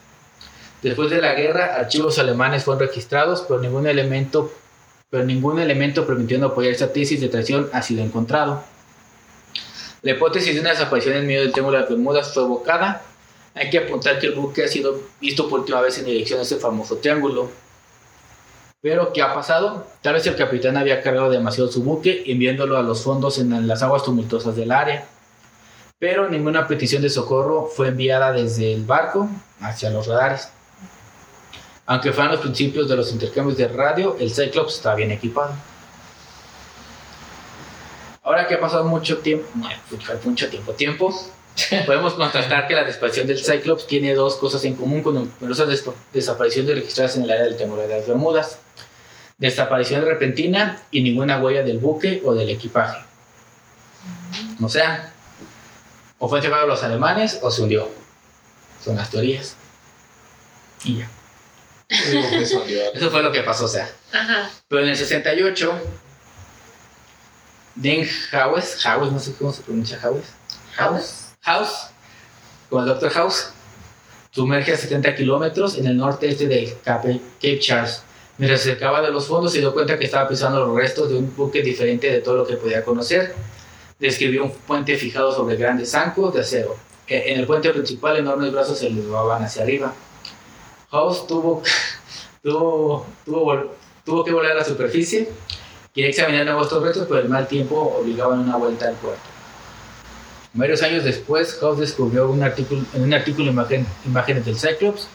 [0.80, 4.50] Después de la guerra, archivos alemanes fueron registrados, pero ningún elemento,
[5.10, 8.64] pero ningún elemento permitiendo apoyar esta tesis de traición ha sido encontrado.
[10.00, 13.02] La hipótesis de una desaparición en medio del Triángulo de las Bermudas fue evocada.
[13.54, 16.42] Hay que apuntar que el buque ha sido visto por última vez en dirección a
[16.42, 17.50] ese famoso triángulo.
[18.80, 19.86] Pero, ¿qué ha pasado?
[20.00, 23.82] Tal vez el capitán había cargado demasiado su buque, enviándolo a los fondos en las
[23.82, 25.06] aguas tumultuosas del área.
[25.98, 29.28] Pero ninguna petición de socorro fue enviada desde el barco
[29.60, 30.48] hacia los radares.
[31.86, 35.52] Aunque fueran los principios de los intercambios de radio, el Cyclops está bien equipado.
[38.24, 39.76] Ahora que ha pasado mucho tiempo, bueno,
[40.24, 41.14] mucho tiempo, tiempo,
[41.86, 45.84] podemos constatar que la desaparición del Cyclops tiene dos cosas en común con numerosas des-
[46.12, 48.58] desapariciones registradas en el área del Triángulo de las Bermudas.
[49.38, 53.02] Desaparición repentina y ninguna huella del buque o del equipaje.
[54.62, 55.12] O sea,
[56.18, 57.88] o fue entregado a los alemanes o se hundió.
[58.84, 59.56] Son las teorías.
[60.84, 61.08] Y ya.
[61.88, 63.90] Eso fue lo que pasó, o sea.
[64.12, 64.50] Ajá.
[64.68, 65.78] Pero en el 68,
[67.74, 70.24] Den Howes, Howes, no sé cómo se pronuncia Howes.
[70.74, 71.31] House.
[71.42, 71.88] House,
[72.70, 73.10] como el Dr.
[73.10, 73.48] House,
[74.30, 77.20] sumerge a 70 kilómetros en el norte este de Cape,
[77.58, 78.04] Charles.
[78.38, 81.16] Mientras se acercaba de los fondos, se dio cuenta que estaba pisando los restos de
[81.16, 83.34] un buque diferente de todo lo que podía conocer.
[83.98, 86.76] Describió un puente fijado sobre grandes zancos de acero.
[87.08, 89.92] En el puente principal, enormes brazos se elevaban hacia arriba.
[90.92, 91.62] House tuvo,
[92.42, 93.06] tuvo,
[94.04, 95.28] tuvo, que volar a la superficie.
[95.92, 99.31] Quería examinar nuevos restos, pero el mal tiempo obligaban una vuelta al puerto.
[100.54, 105.08] Varios años después, House descubrió un artículo, en un artículo imagen- imágenes del Cyclops.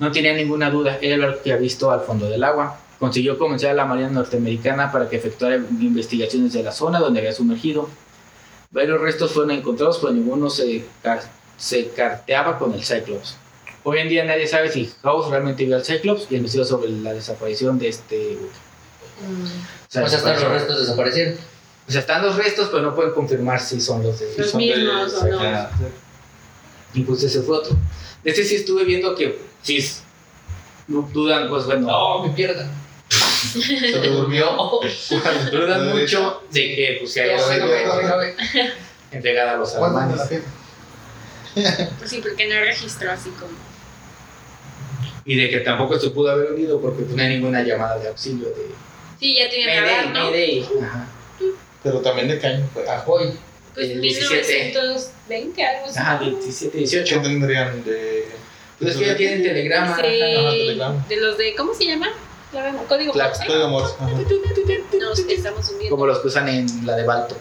[0.00, 2.78] No tenía ninguna duda, era barco que había visto al fondo del agua.
[2.98, 7.32] Consiguió convencer a la Marina norteamericana para que efectuara investigaciones de la zona donde había
[7.32, 7.88] sumergido.
[8.70, 10.84] Varios restos fueron encontrados, pero ninguno se,
[11.56, 13.36] se carteaba con el Cyclops.
[13.84, 17.12] Hoy en día nadie sabe si House realmente vio al Cyclops y investigó sobre la
[17.12, 18.36] desaparición de este.
[19.20, 19.44] Mm.
[19.44, 21.36] O sea, hasta los restos desaparecieron.
[21.88, 24.34] O sea, están los restos, pero no pueden confirmar si son los de...
[24.36, 25.68] Los mismos o no.
[26.94, 27.76] Y pues ese fue otro.
[28.24, 30.00] De este sí estuve viendo que sí s-
[30.88, 32.68] du- dudan, pues bueno, No, mi pierna.
[33.08, 34.46] se me durmió.
[35.52, 37.68] dudan mucho de que pues si hay Ya, algo
[39.12, 40.42] entregada a los ¿Cuándo me alemanes.
[41.54, 43.52] Pues sí, porque no registró así como.
[45.24, 48.08] Y de que tampoco se pudo haber unido porque pues, no hay ninguna llamada de
[48.08, 48.70] auxilio de...
[49.20, 50.24] Sí, ya tenía radar, ¿no?
[50.30, 50.68] Mayday.
[50.82, 51.08] Ajá.
[51.86, 52.84] Pero también de qué año fue.
[52.88, 53.32] Ah, Ahoy.
[53.74, 54.64] Pues El 17.
[54.72, 55.98] 1920, algo así.
[55.98, 57.22] Ajá, 17, ¿Qué 18.
[57.22, 58.26] tendrían de.?
[58.78, 59.86] Pues es que ya tienen telegrama.
[59.96, 61.06] Sí, Ajá, telegrama.
[61.08, 62.08] de los de, ¿cómo se llama?
[62.52, 63.14] La- Código.
[63.14, 63.46] Morse.
[63.46, 63.94] Código Morse.
[64.98, 65.90] Nos estamos hundiendo.
[65.96, 67.36] Como los que usan en la de Balto.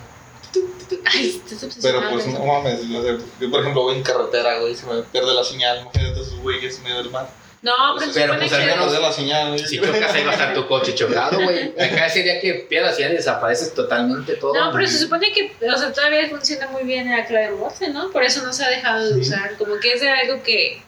[1.05, 5.01] Ay, estás Pero pues no mames, yo por ejemplo voy en carretera, güey, se me
[5.03, 7.27] pierde la señal, imagínate esos güeyes en medio del mar.
[7.65, 8.65] No, pero se Pero, supone pues, al que.
[8.75, 9.59] menos- Pierde la señal, güey.
[9.65, 11.73] Si chocas ahí va a estar tu coche chocado, güey.
[11.79, 14.53] Acá sería que pierdas ya desapareces totalmente todo.
[14.53, 18.11] No, pero se supone que, o sea, todavía funciona muy bien la clave Morse, ¿no?
[18.11, 19.21] Por eso no se ha dejado de Sí.
[19.21, 19.57] usar.
[19.57, 20.83] Como que es de algo que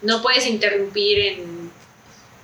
[0.00, 1.70] no puedes interrumpir en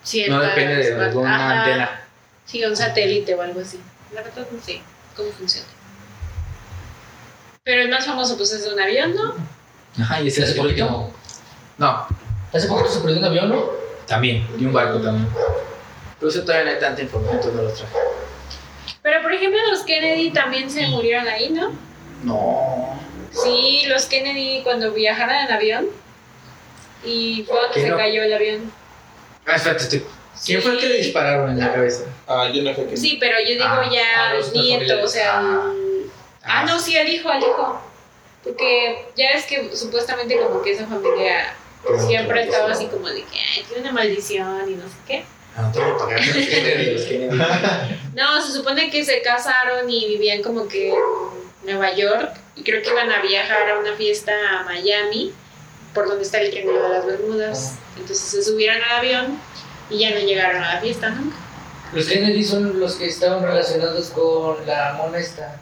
[0.05, 0.37] ciertas...
[0.37, 1.65] No depende de alguna Ajá.
[1.65, 2.01] antena.
[2.45, 3.81] Sí, un satélite o algo así.
[4.13, 4.83] La verdad no sé
[5.17, 5.67] cómo funciona.
[7.65, 9.35] Pero el más famoso pues es de un avión, ¿no?
[10.03, 11.15] Ajá, y ese es ¿Hace el último.
[11.79, 12.07] No,
[12.53, 13.79] Hace poquito se perdió un avión, ¿no?
[14.07, 14.47] también.
[14.59, 15.29] Y un barco también.
[16.19, 17.93] Pero eso todavía no hay tanta información, entonces no lo traje.
[19.03, 21.73] Pero por ejemplo los Kennedy también se murieron ahí, ¿no?
[22.25, 22.99] No.
[23.31, 25.87] Sí, los Kennedy cuando viajaron en avión
[27.05, 27.97] y fue donde ¿Qué se no?
[27.99, 28.73] cayó el avión.
[29.47, 30.05] Ah, espérate, estoy-
[30.45, 32.05] ¿Quién fue el que le dispararon en la cabeza?
[32.27, 32.97] Ah, yo no sé qué.
[32.97, 35.39] Sí, pero yo digo Ah, ya ah, los los nietos, o sea...
[35.41, 35.73] Ah.
[35.75, 36.11] el-
[36.45, 37.81] Ah, no, sí, al hijo, al hijo.
[38.43, 41.53] Porque ya es que supuestamente como que esa familia
[42.07, 45.25] siempre estaba así como de que Ay, tiene una maldición y no sé qué.
[45.57, 45.73] Ah,
[48.15, 50.95] no se supone que se casaron y vivían como que en
[51.65, 55.33] Nueva York y creo que iban a viajar a una fiesta a Miami,
[55.95, 57.75] por donde está el Triángulo de las Bermudas.
[57.97, 59.41] Entonces se subieron al avión
[59.91, 61.37] y ya no llegaron a la fiesta nunca.
[61.93, 65.59] Los Kennedy son los que estaban relacionados con la mona esta.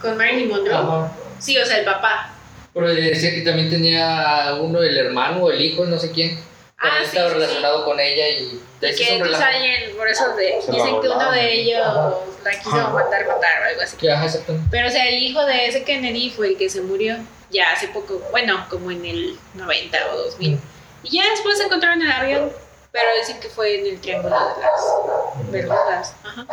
[0.00, 0.74] Con Marilyn Monroe.
[0.74, 1.12] Ajá.
[1.38, 2.31] Sí, o sea, el papá.
[2.74, 6.38] Pero decía que también tenía uno, el hermano o el hijo, no sé quién.
[6.78, 10.34] Ah, También sí, estaba sí, relacionado con ella y de Que entonces alguien, por eso
[10.34, 12.14] de- dicen que uno de ellos Ajá.
[12.44, 13.96] la quiso matar, matar o algo así.
[13.98, 14.68] Que, ajá, exactamente.
[14.70, 17.16] Pero o sea, el hijo de ese Kennedy fue el que se murió
[17.50, 20.58] ya hace poco, bueno, como en el 90 o 2000.
[21.04, 22.52] Y ya después se encontraron en el avión,
[22.90, 26.14] pero dicen que fue en el Triángulo de las Bermudas.
[26.24, 26.46] Ajá.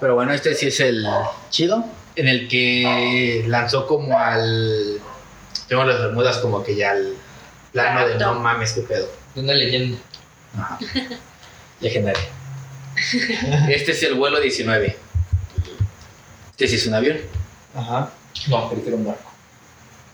[0.00, 1.06] Pero bueno, este sí es el
[1.50, 1.84] chido,
[2.20, 5.00] en el que lanzó como al...
[5.68, 7.14] Tengo las Bermudas como que ya al
[7.72, 9.08] plano de no mames, qué pedo.
[9.34, 9.96] De una leyenda.
[10.54, 10.78] Ajá.
[11.80, 12.20] Legendario.
[13.70, 14.98] Este es el vuelo 19.
[16.50, 17.18] Este sí es un avión.
[17.74, 18.10] Ajá.
[18.48, 19.30] No, que era un barco.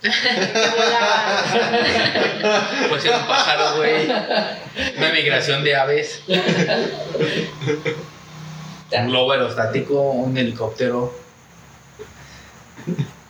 [2.88, 4.06] Puede ser un pájaro, güey.
[4.06, 6.22] Una migración de aves.
[8.92, 11.25] Un globo aerostático, un helicóptero.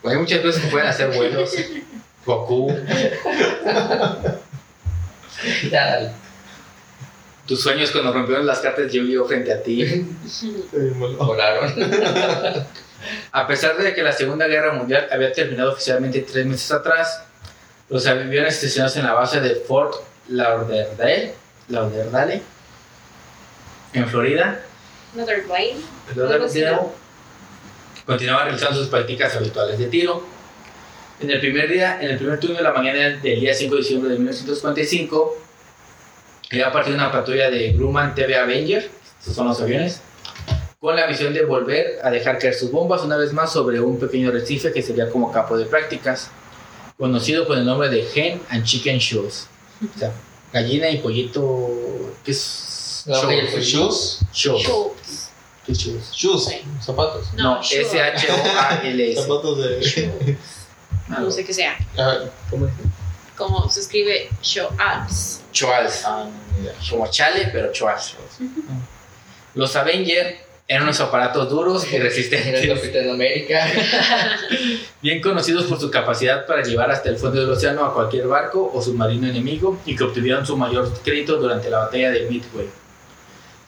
[0.03, 1.55] Pues hay muchas cosas que pueden hacer vuelos.
[2.25, 2.73] Goku.
[5.71, 6.11] Ya, dale.
[7.47, 10.07] Tus sueños cuando rompieron las cartas yo vivo frente a ti.
[11.19, 11.73] Volaron.
[13.33, 17.23] A pesar de que la Segunda Guerra Mundial había terminado oficialmente tres meses atrás,
[17.89, 19.95] los aviones estacionados en la base de Fort
[20.29, 21.35] Lauderdale,
[21.69, 22.43] Lauderdale
[23.93, 24.61] en Florida,
[25.15, 25.77] Blade.
[26.17, 26.79] Lauderdale,
[28.07, 30.25] continuaban realizando sus prácticas habituales de tiro.
[31.21, 33.81] En el primer día, en el primer turno de la mañana del día 5 de
[33.81, 35.37] diciembre de 1945,
[36.53, 38.89] había partido una patrulla de Grumman TV Avenger,
[39.19, 40.01] estos son los aviones,
[40.79, 43.99] con la misión de volver a dejar caer sus bombas una vez más sobre un
[43.99, 46.31] pequeño recife que sería como campo de prácticas,
[46.99, 49.49] conocido con el nombre de Hen and Chicken Shows.
[49.83, 50.13] O sea,
[50.53, 51.69] gallina y pollito.
[52.25, 53.03] ¿Qué es?
[53.07, 54.19] La hoja y el Shows.
[54.21, 54.35] pollito.
[54.35, 55.06] Shoes.
[55.67, 55.73] ¿Qué?
[55.73, 56.15] Shoes.
[56.45, 56.63] Sí.
[56.81, 57.33] Zapatos.
[57.35, 57.61] No.
[57.61, 59.23] S-H-O-A-L-S.
[59.23, 60.37] Zapatos de.
[61.09, 61.79] No sé qué sea.
[61.97, 62.19] Ah,
[62.51, 62.73] ¿Cómo es?
[63.37, 65.43] Como se escribe Shoals.
[65.53, 66.03] Choals.
[66.05, 66.29] Ah.
[66.91, 68.15] Como chale, pero choals.
[69.55, 73.71] Los Avenger eran unos aparatos duros y Era el resistentes, Capitán América.
[75.01, 78.71] bien conocidos por su capacidad para llevar hasta el fondo del océano a cualquier barco
[78.75, 82.69] o submarino enemigo y que obtuvieron su mayor crédito durante la batalla de Midway.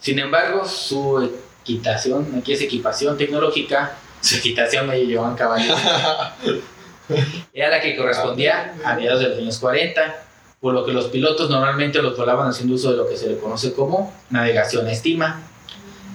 [0.01, 1.31] Sin embargo, su
[1.69, 5.79] equitación, aquí es equipación tecnológica, su equitación me llevaban caballos,
[7.53, 10.25] era la que correspondía a mediados de los años 40,
[10.61, 13.39] por lo que los pilotos normalmente los volaban haciendo uso de lo que se le
[13.39, 15.43] conoce como navegación a estima,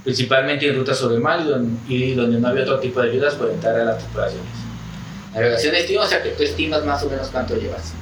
[0.03, 1.45] principalmente en rutas sobre el mar
[1.87, 4.51] y donde no había otro tipo de ayudas para entrar a las tripulaciones.
[5.33, 7.93] Navegación a estima, o sea que tú estimas más o menos cuánto llevas.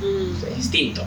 [0.00, 0.36] Mm.
[0.36, 1.02] O sea, instinto.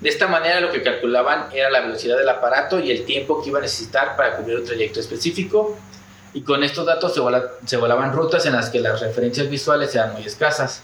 [0.00, 3.48] De esta manera lo que calculaban era la velocidad del aparato y el tiempo que
[3.48, 5.76] iba a necesitar para cubrir un trayecto específico
[6.34, 9.94] y con estos datos se, vola- se volaban rutas en las que las referencias visuales
[9.94, 10.82] eran muy escasas.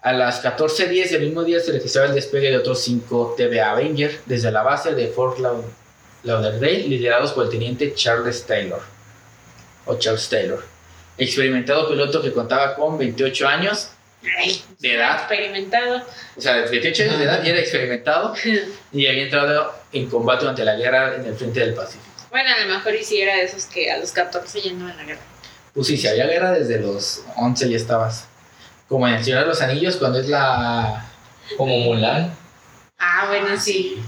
[0.00, 4.20] A las 14.10 del mismo día se registraba el despegue de otros 5 TVA Avenger
[4.26, 5.64] desde la base de Fort Laud-
[6.22, 8.80] Lauderdale, liderados por el teniente Charles Taylor,
[9.86, 10.64] o Charles Taylor,
[11.18, 13.90] experimentado piloto que contaba con 28 años
[14.38, 16.02] Ay, de edad, Experimentado.
[16.36, 18.34] o sea, de 28 años de edad ya era experimentado
[18.92, 22.04] y había entrado en combate durante la guerra en el frente del Pacífico.
[22.30, 25.04] Bueno, a lo mejor hiciera de esos que a los 14 ya no en la
[25.04, 25.20] guerra.
[25.72, 28.26] Pues sí, si había guerra desde los 11 ya estabas.
[28.88, 31.06] Como en el Señor de los Anillos, cuando es la...
[31.56, 32.34] Como Mulan.
[32.98, 33.98] Ah, bueno, sí.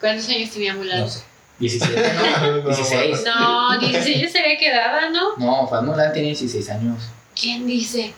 [0.00, 1.00] ¿Cuántos años tenía Mulan?
[1.00, 1.22] No sé.
[1.58, 2.62] 17, ¿no?
[2.62, 3.22] 16.
[3.24, 5.36] No, 16 ya se había quedada, ¿no?
[5.36, 7.02] No, Fan Mulan tiene 16 años.
[7.38, 8.14] ¿Quién dice?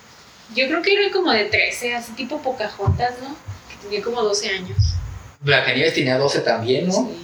[0.55, 3.37] Yo creo que era como de 13, así tipo Pocahontas, ¿no?
[3.69, 4.79] Que tenía como 12 años.
[5.41, 6.93] Blancanieves tenía 12 también, ¿no?
[6.93, 7.19] Sí.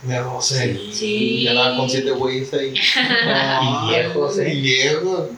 [0.00, 0.80] Tenía 12.
[0.92, 1.40] Sí.
[1.40, 2.74] Y andaba con 7 güeyes ahí.
[3.84, 4.54] Y viejos, ¿eh?
[4.54, 5.28] Y viejos.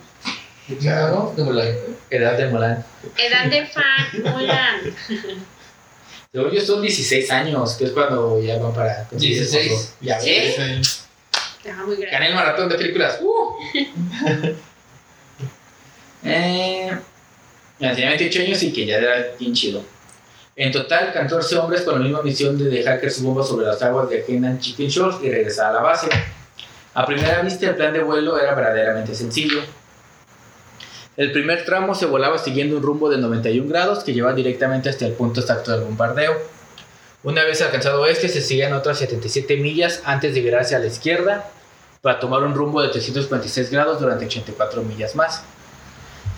[0.80, 1.74] Claro, de Mulan.
[2.10, 2.84] Edad de Mulan.
[3.16, 4.80] Edad de fan, Mulan.
[6.32, 9.04] Según yo son 16 años, que es cuando ya van para...
[9.04, 9.66] conseguir 16.
[9.72, 9.94] esposo.
[10.00, 10.30] Ya ¿Sí?
[10.30, 11.06] ves.
[11.58, 12.10] Estaba muy grande.
[12.10, 13.18] Gané el maratón de películas.
[13.22, 13.54] ¡Uh!
[16.26, 16.98] eh,
[17.78, 19.34] ya tenía 28 años y que ya era.
[20.56, 23.82] En total, 14 hombres con la misma misión de dejar caer sus bombas sobre las
[23.82, 26.08] aguas de Henan Chicken Shores y regresar a la base.
[26.94, 29.60] A primera vista, el plan de vuelo era verdaderamente sencillo.
[31.18, 35.06] El primer tramo se volaba siguiendo un rumbo de 91 grados que lleva directamente hasta
[35.06, 36.34] el punto exacto del bombardeo.
[37.22, 41.50] Una vez alcanzado este, se seguían otras 77 millas antes de virarse a la izquierda
[42.00, 45.42] para tomar un rumbo de 346 grados durante 84 millas más.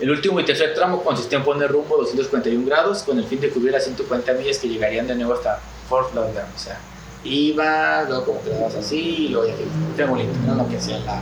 [0.01, 3.41] El último y tercer tramo consistía en poner rumbo a 241 grados con el fin
[3.41, 5.59] de cubrir las 140 millas que llegarían de nuevo hasta
[5.89, 6.47] Fort Lauderdale.
[6.55, 6.79] O sea,
[7.25, 9.65] iba, luego como dabas así, y luego ya que
[9.97, 11.21] triangulito, era lo que hacía la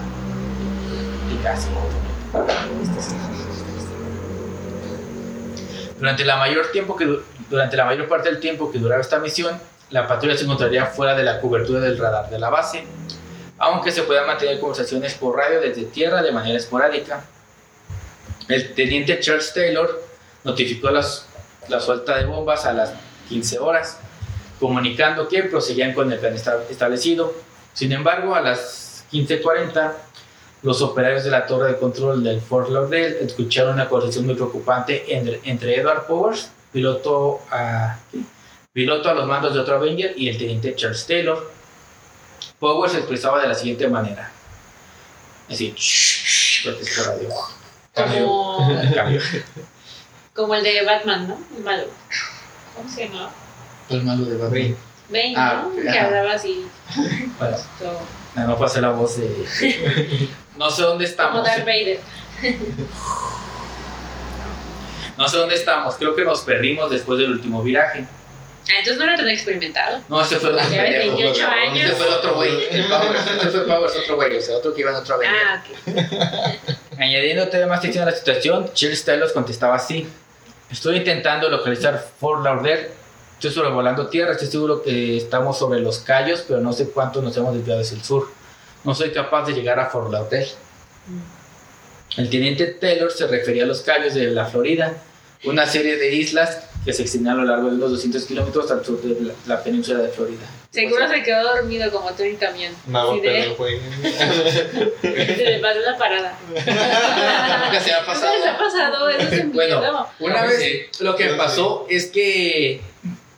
[1.33, 1.69] y casi.
[2.83, 3.15] Este sí.
[5.99, 9.19] Durante la, mayor tiempo que, du- durante la mayor parte del tiempo que duraba esta
[9.19, 9.59] misión,
[9.91, 12.85] la patrulla se encontraría fuera de la cobertura del radar de la base,
[13.57, 17.25] aunque se puedan mantener conversaciones por radio desde tierra de manera esporádica.
[18.49, 20.03] El teniente Charles Taylor
[20.45, 21.27] notificó las,
[21.69, 22.93] la suelta de bombas a las
[23.29, 23.99] 15 horas,
[24.61, 27.35] comunicando que proseguían con el plan esta- establecido.
[27.75, 29.93] Sin embargo, a las 15.40,
[30.63, 35.05] los operarios de la torre de control del Fort Lauderdale escucharon una conversación muy preocupante
[35.45, 37.99] entre, Edward Powers, piloto a,
[38.73, 41.51] piloto a los mandos de otro Avenger, y el teniente Charles Taylor.
[42.59, 44.31] Powers expresaba de la siguiente manera.
[45.51, 45.75] Así,
[46.65, 46.75] por
[47.07, 47.29] radio.
[47.97, 49.21] Como, Cambio.
[50.35, 51.39] como el de Batman, ¿no?
[51.57, 51.85] El malo.
[52.77, 53.31] ¿Cómo se llama?
[53.89, 54.77] El malo de Babel.
[55.09, 55.83] Bane, Ah, ¿no?
[55.83, 56.07] Que ajá.
[56.07, 56.67] hablaba así.
[57.39, 58.01] Bueno, todo.
[58.35, 60.29] no, no pasé la voz de.
[60.57, 61.45] No sé dónde Como estamos.
[61.45, 62.01] Darth Vader.
[65.17, 65.95] No sé dónde estamos.
[65.97, 68.07] Creo que nos perdimos después del último viraje.
[68.69, 70.01] Entonces no era tan experimentado.
[70.09, 71.17] No, ese fue el otro Ya ves, pendejo.
[71.17, 71.93] 28 Ese años.
[71.97, 72.51] fue el otro güey.
[72.71, 73.27] El Powers.
[73.27, 74.37] Ese fue Powers, otro güey.
[74.37, 75.37] O sea, otro que iba en otro Avenger.
[75.47, 76.99] Ah, ok.
[76.99, 80.09] Añadiendo todavía más tensión a la situación, Charles Taylor contestaba así:
[80.71, 82.91] Estoy intentando localizar Fort Lauderdale.
[83.35, 84.33] Estoy sobrevolando tierra.
[84.33, 87.97] Estoy seguro que estamos sobre los Cayos, pero no sé cuánto nos hemos desviado hacia
[87.97, 88.29] el sur.
[88.83, 90.49] No soy capaz de llegar a Fort Lauderdale.
[92.17, 94.95] El teniente Taylor se refería a los Cayos de la Florida,
[95.45, 98.85] una serie de islas que se extienden a lo largo de unos 200 kilómetros al
[98.85, 100.47] sur de la, la península de Florida.
[100.71, 102.73] Seguro se quedó dormido como tú en el camión.
[102.87, 103.81] No, Sí, pero de- güey.
[105.03, 106.39] Se le pasó la parada.
[106.49, 109.09] Nunca se ha ¿Nunca les ha pasado?
[109.09, 110.09] Eso es un Bueno, miedo.
[110.21, 112.81] Una vez lo que Yo pasó es que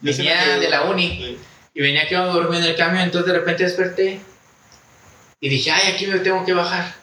[0.03, 1.39] Yo venía de la uni
[1.73, 4.21] y venía que iba a dormir en el camión, entonces de repente desperté
[5.41, 6.95] y dije, ay, aquí me tengo que bajar.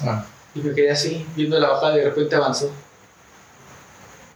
[0.00, 0.26] Ah.
[0.52, 2.72] Y me quedé así, viendo la bajada y de repente avanzó.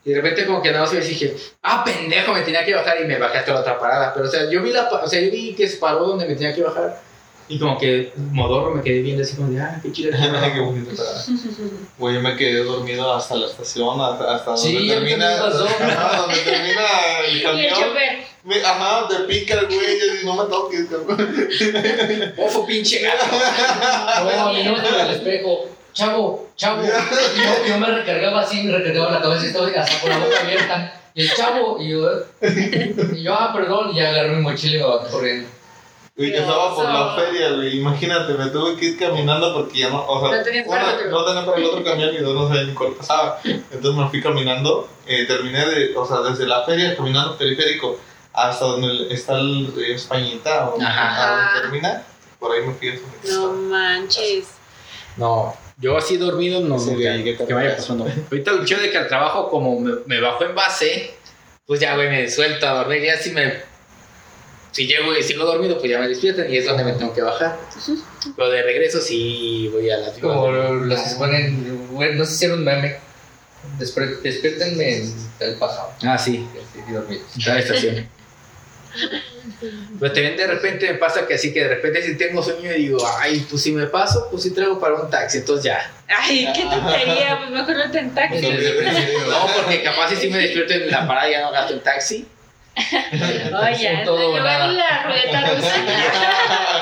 [0.09, 3.05] Y de repente como que nada más dije, ah, pendejo, me tenía que bajar y
[3.05, 4.15] me bajé hasta la otra parada.
[4.15, 6.35] Pero o sea, yo vi, la, o sea, yo vi que se paró donde me
[6.35, 6.99] tenía que bajar.
[7.47, 10.13] Y como que modorro me quedé viendo así como de, ah, qué chido.
[10.13, 11.11] Qué bonito para-
[11.99, 15.31] Güey, yo me quedé dormido hasta la estación, hasta, hasta Sí, donde termina.
[15.35, 16.83] Ajá, donde termina
[17.27, 17.75] el camión.
[18.45, 21.49] Me- Ajá, te pica el güey, y no me toques, cabrón.
[22.39, 23.27] Ofo, pinche gato.
[24.25, 25.69] No, no me toca el espejo.
[25.93, 26.83] Chavo, chavo.
[26.85, 30.19] Y yo, yo me recargaba así, me recargaba la cabeza y estaba hasta con la
[30.19, 30.95] boca abierta.
[31.15, 32.09] Y el chavo, y yo,
[33.13, 35.49] y yo, ah, perdón, y ya agarré mi mochila y me bajé corriendo.
[36.17, 37.79] Güey, que estaba por la feria, güey.
[37.79, 40.05] Imagínate, me tuve que ir caminando porque ya no.
[40.05, 42.49] O sea, No tenías una, para no tenía para el otro camión y dos no
[42.49, 43.39] sabía ni cuál pasaba.
[43.45, 44.89] Entonces me fui caminando.
[45.07, 45.97] eh, terminé de.
[45.97, 47.99] O sea, desde la feria, caminando periférico
[48.33, 50.69] hasta donde está el río Españita.
[50.69, 52.03] O, donde termina.
[52.41, 52.89] Por ahí me fui.
[52.89, 52.95] a
[53.33, 54.49] No manches.
[55.17, 58.05] No, yo así dormido no, Sí, que, ¿qué que vaya pasando.
[58.31, 61.11] Ahorita lo chido de que al trabajo, como me, me bajo en base,
[61.67, 63.03] pues ya, güey, me suelto a dormir.
[63.03, 63.55] Ya si me.
[64.73, 67.23] Si llego y sigo dormido, pues ya me despiertan y es donde me tengo que
[67.23, 67.59] bajar.
[68.37, 72.35] Pero de regreso sí voy a la Como los que se ponen, bueno, no sé
[72.35, 72.97] si era un meme.
[73.79, 75.91] Desper- Despiértenme en el pasado.
[76.03, 77.25] Ah, sí, Así, dormidos.
[77.37, 78.09] en cada estación.
[79.99, 82.83] Pero también de repente me pasa que así que de repente si tengo sueño y
[82.83, 85.91] digo, ay, pues si me paso, pues sí traigo para un taxi, entonces ya.
[86.07, 87.39] Ay, qué tontería.
[87.39, 88.41] Pues mejor no te en taxi.
[88.41, 91.81] No, porque capaz si sí me despierto en la parada y ya no gasto el
[91.81, 92.27] taxi.
[92.79, 94.69] Oye, Un todo o en nada.
[94.69, 95.75] la ruleta rusa.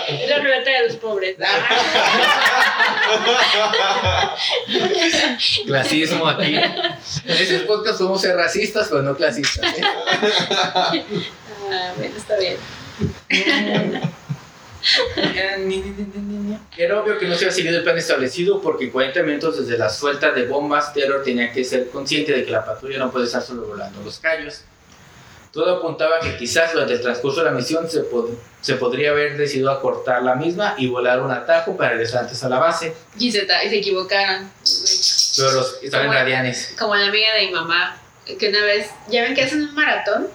[0.28, 1.36] La ruleta de los pobres.
[5.66, 6.56] Clasismo aquí.
[6.56, 9.74] En ese podcast ser racistas, pero no clasistas.
[9.78, 9.82] ¿eh?
[11.70, 12.56] Ah, está bien.
[16.76, 19.76] Era obvio que no se había seguido el plan establecido porque en 40 minutos desde
[19.78, 23.26] la suelta de bombas, Taylor tenía que ser consciente de que la patrulla no puede
[23.26, 24.62] estar sobrevolando los callos.
[25.52, 29.36] Todo apuntaba que quizás durante el transcurso de la misión se, pod- se podría haber
[29.38, 33.32] decidido acortar la misma y volar un atajo para regresar antes a la base, Y
[33.32, 34.50] se, se equivocaron.
[35.36, 36.74] pero los estaban radianes.
[36.78, 37.96] Como la amiga de mi mamá,
[38.38, 40.28] que una vez, ya ven que hacen un maratón,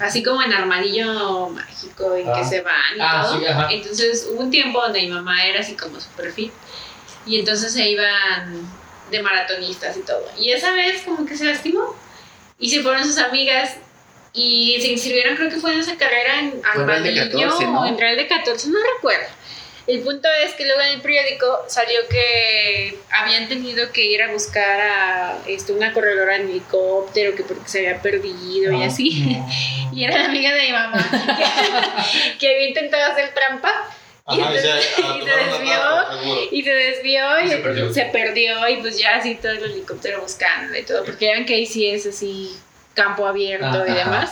[0.00, 2.44] así como en Armadillo Mágico, y que Ah.
[2.48, 3.38] se van y Ah, todo.
[3.38, 3.44] sí.
[3.70, 6.52] Entonces hubo un tiempo donde mi mamá era así como super fit,
[7.26, 8.66] y entonces se iban
[9.10, 10.24] de maratonistas y todo.
[10.38, 11.94] Y esa vez como que se lastimó,
[12.58, 13.76] y se fueron sus amigas.
[14.34, 17.82] Y se inscribieron, creo que fue en esa carrera en en Armadillo 14, ¿no?
[17.82, 19.26] o en el de 14, no recuerdo.
[19.86, 24.30] El punto es que luego en el periódico salió que habían tenido que ir a
[24.30, 29.36] buscar a este, una corredora en helicóptero que porque se había perdido y Ah, así.
[29.92, 33.70] Y era la amiga de mi mamá que, que había intentado hacer trampa
[34.24, 36.48] Ajá, y se, y ah, se desvió.
[36.52, 37.92] Y se desvió y Se perdió.
[37.92, 41.44] se perdió y pues ya así todo el helicóptero buscando y todo, porque ya ven
[41.44, 42.56] que ahí sí es así
[42.94, 43.98] campo abierto Ah, y ajá.
[43.98, 44.30] demás.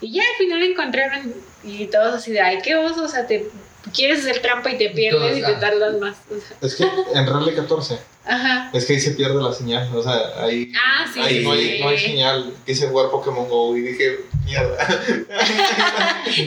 [0.00, 1.34] Y ya al final encontraron
[1.64, 3.46] y todos así de, ay, qué oso, o sea, te
[3.94, 5.60] quieres hacer trampa y te pierdes y te ah.
[5.60, 6.16] tardas más.
[6.30, 6.84] O sea, Es que
[7.14, 8.70] en Rally 14, ajá.
[8.72, 9.88] es que ahí se pierde la señal.
[9.94, 11.80] O sea, ahí, Ah, sí, ahí no, hay, sí.
[11.82, 12.54] no hay señal.
[12.64, 14.76] Quise jugar Pokémon Go y dije, mierda.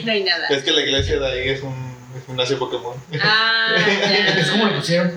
[0.04, 0.46] No hay nada.
[0.48, 1.74] es que la iglesia de ahí es un
[2.26, 2.94] gimnasio Pokémon.
[3.22, 4.50] Ah, ya.
[4.52, 5.12] ¿Cómo lo pusieron?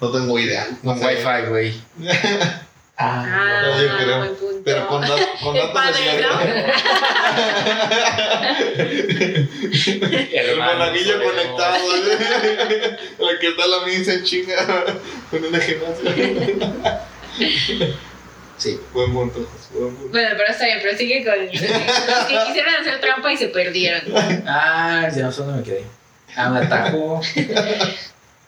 [0.00, 0.66] No tengo idea.
[0.82, 1.74] No Con wifi, güey.
[2.96, 4.18] Ah, Ah, No, creo.
[4.18, 4.60] buen punto.
[4.64, 5.02] Pero con,
[5.42, 6.28] con datos padre, de ¿no?
[10.74, 11.78] El monaguillo conectado.
[13.18, 14.56] la que está la misa en chinga
[15.30, 17.00] con una gimnasia.
[18.56, 19.48] Sí, buen punto.
[19.72, 20.10] Buen punto.
[20.10, 24.02] Bueno, pero está bien, pero sigue con los que quisieron hacer trampa y se perdieron.
[24.46, 25.84] Ah, ya no sé dónde me quedé.
[26.36, 27.20] Ah, me atacó.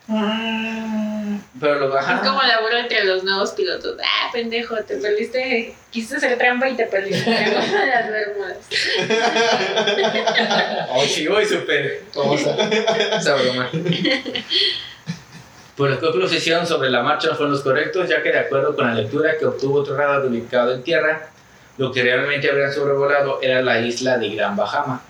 [0.09, 2.25] Ah, Pero lo Es bajaron.
[2.25, 3.97] como la burla entre los nuevos pilotos.
[4.03, 5.75] Ah, pendejo, te perdiste.
[5.91, 7.29] Quisiste hacer trampa y te perdiste.
[7.29, 8.57] de las Bermudas.
[10.89, 12.03] Oh, sí, voy súper.
[12.13, 12.35] ¿Cómo?
[12.35, 13.69] Esa broma.
[15.75, 18.39] Pues los cálculos se hicieron sobre la marcha no fueron los correctos, ya que de
[18.39, 21.27] acuerdo con la lectura que obtuvo otro radar ubicado en tierra,
[21.77, 25.01] lo que realmente habrían sobrevolado era la isla de Gran Bahama.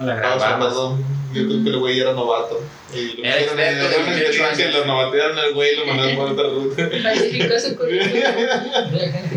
[0.00, 0.98] O la Ah.
[1.34, 2.60] Yo creo que el güey era novato.
[2.94, 4.74] Y lo Era experto de en- 28 que años.
[4.74, 6.90] lo novatearon al güey y lo mandaron por otra ruta.
[7.02, 8.22] Falsificó su currículum.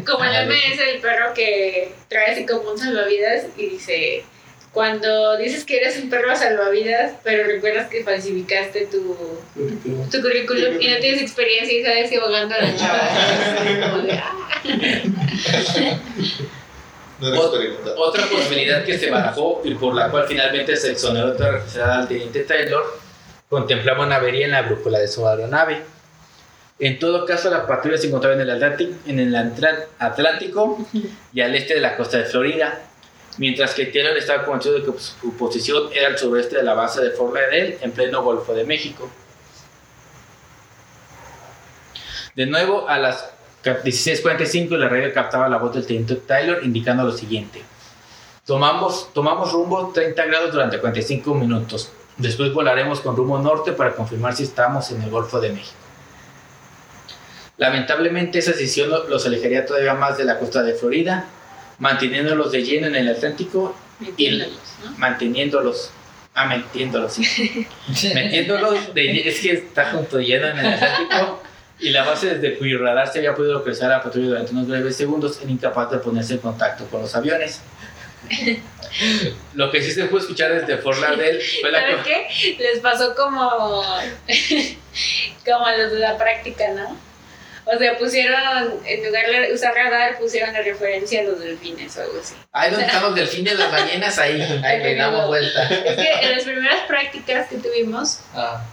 [0.06, 4.24] Como el meme es el perro que trae así como un salvavidas y dice.
[4.74, 9.16] Cuando dices que eres un perro salvavidas, pero recuerdas que falsificaste tu,
[10.12, 13.10] tu currículum y no tienes experiencia y sabes que ahogando a la chava.
[17.20, 17.40] No era.
[17.98, 21.36] Otra posibilidad que se barajó y por la cual finalmente se exoneró
[21.84, 23.00] al teniente Taylor
[23.50, 25.84] contemplaba una avería en la brújula de su aeronave.
[26.78, 30.86] En todo caso, la patrulla se encontraba en el, Atlántico, en el Atl- Atlántico
[31.32, 32.82] y al este de la costa de Florida,
[33.38, 37.02] mientras que Taylor estaba convencido de que su posición era al sureste de la base
[37.02, 39.10] de Fort Lauderdale, en pleno Golfo de México.
[42.36, 43.30] De nuevo, a las
[43.74, 47.62] 16.45 la radio captaba la voz del teniente Taylor indicando lo siguiente.
[48.46, 51.92] Tomamos, tomamos rumbo 30 grados durante 45 minutos.
[52.18, 55.76] Después volaremos con rumbo norte para confirmar si estamos en el Golfo de México.
[57.58, 61.26] Lamentablemente esa decisión lo- los alejaría todavía más de la costa de Florida,
[61.80, 64.92] manteniéndolos de lleno en el Atlántico, Metiéndolos, ¿no?
[64.98, 65.90] manteniéndolos,
[66.34, 67.66] ah, metiéndolos, sí,
[68.14, 71.42] metiéndolos de, es que está junto lleno en el Atlántico
[71.80, 74.68] y la base desde cuyo radar se había podido localizar a la patrulla durante unos
[74.68, 77.62] breves segundos era incapaz de ponerse en contacto con los aviones.
[79.54, 82.56] Lo que sí se pudo escuchar desde Fort Lauderdale fue la ¿Sabes qué?
[82.60, 83.84] Les pasó como,
[85.46, 86.98] como a los de la práctica, ¿no?
[87.66, 92.02] O sea, pusieron, en lugar de usar radar, pusieron de referencia a los delfines o
[92.04, 92.36] algo así.
[92.52, 95.68] Ahí donde están los delfines, las ballenas, ahí, ahí le damos vuelta.
[95.68, 98.64] Es que en las primeras prácticas que tuvimos, Ah,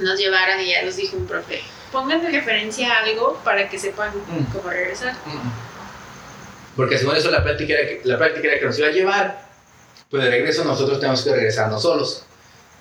[0.00, 1.62] nos llevaron y ya nos dijo un profe,
[1.92, 4.52] pongan de referencia algo para que sepan Mm.
[4.52, 5.14] cómo regresar.
[6.76, 9.48] Porque según eso la práctica era que, la práctica era que nos iba a llevar,
[10.08, 12.24] pues de regreso nosotros tenemos que regresarnos solos.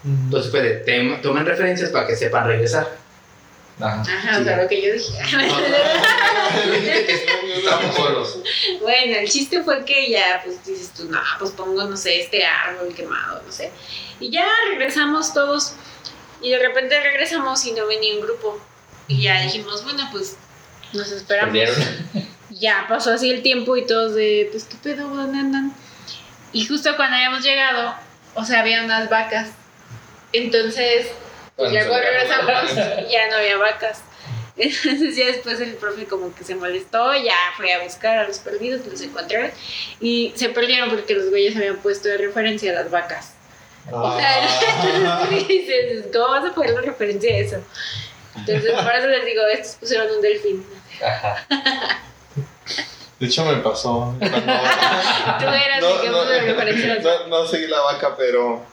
[0.05, 2.87] Entonces, pues, de- tem- tomen referencias para que sepan regresar.
[3.81, 4.01] ajá.
[4.01, 4.41] Ajá, Sí.
[4.41, 5.19] o sea, lo que yo dije.
[7.57, 8.39] Estamos solos.
[8.81, 12.45] Bueno, el chiste fue que ya, pues dices tú, no, pues pongo, no sé, este
[12.45, 13.71] árbol quemado, no sé.
[14.19, 15.73] Y ya regresamos todos.
[16.41, 18.59] Y de repente regresamos y no venía un grupo.
[19.09, 20.37] Y ya dijimos, bueno, pues
[20.93, 21.51] nos esperamos.
[21.51, 22.29] Perdieron.
[22.51, 25.71] Ya pasó así el tiempo y todos de, pues qué pedo, ¿dónde andan?
[26.51, 27.93] Y justo cuando habíamos llegado,
[28.33, 29.49] o sea, había unas vacas.
[30.33, 31.07] Entonces,
[31.55, 32.75] pues ya cuando regresamos,
[33.11, 34.01] ya no había vacas.
[34.57, 38.39] Entonces ya después el profe como que se molestó, ya fue a buscar a los
[38.39, 39.51] perdidos, los encontraron
[40.01, 43.33] y se perdieron porque los güeyes habían puesto de referencia a las vacas.
[43.91, 45.21] O sea, Ah.
[45.29, 47.63] entonces dices, ¿cómo vas a poner la referencia a eso?
[48.47, 50.65] Entonces, por eso les digo, estos pusieron un delfín.
[51.03, 51.45] Ajá.
[53.19, 54.15] De hecho, me pasó.
[54.17, 54.39] Cuando...
[55.39, 58.63] Tú eras el que referencia a las no, no seguí la vaca, pero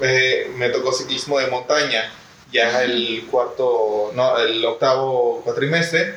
[0.00, 2.10] eh, me tocó ciclismo de montaña.
[2.52, 6.14] Ya el cuarto, no, el octavo cuatrimestre.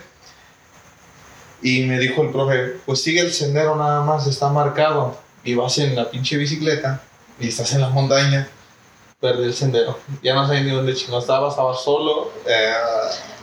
[1.62, 5.18] Y me dijo el profe, pues sigue el sendero nada más, está marcado.
[5.44, 7.02] Y vas en la pinche bicicleta
[7.40, 8.48] y estás en la montaña.
[9.24, 9.98] Perdí el sendero.
[10.22, 12.30] Ya no sabía ni dónde chingo estaba, estaba solo.
[12.46, 12.74] Eh,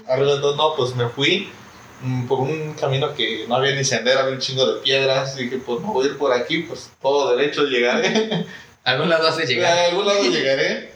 [0.06, 1.48] alrededor, no, pues me fui
[2.02, 5.38] mm, por un camino que no había ni sendero, había un chingo de piedras.
[5.38, 8.44] Y dije, pues no voy a ir por aquí, pues todo derecho llegaré.
[8.84, 9.78] A algún lado hace A llegar.
[9.88, 10.92] algún lado llegaré.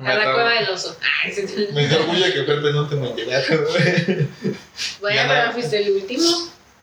[0.00, 0.96] Me A la cueva del oso.
[1.24, 1.68] Ay, sí.
[1.72, 3.40] Me dio orgullo que Pepe no te mantenga.
[5.00, 6.24] Bueno, Ya pero fuiste el último.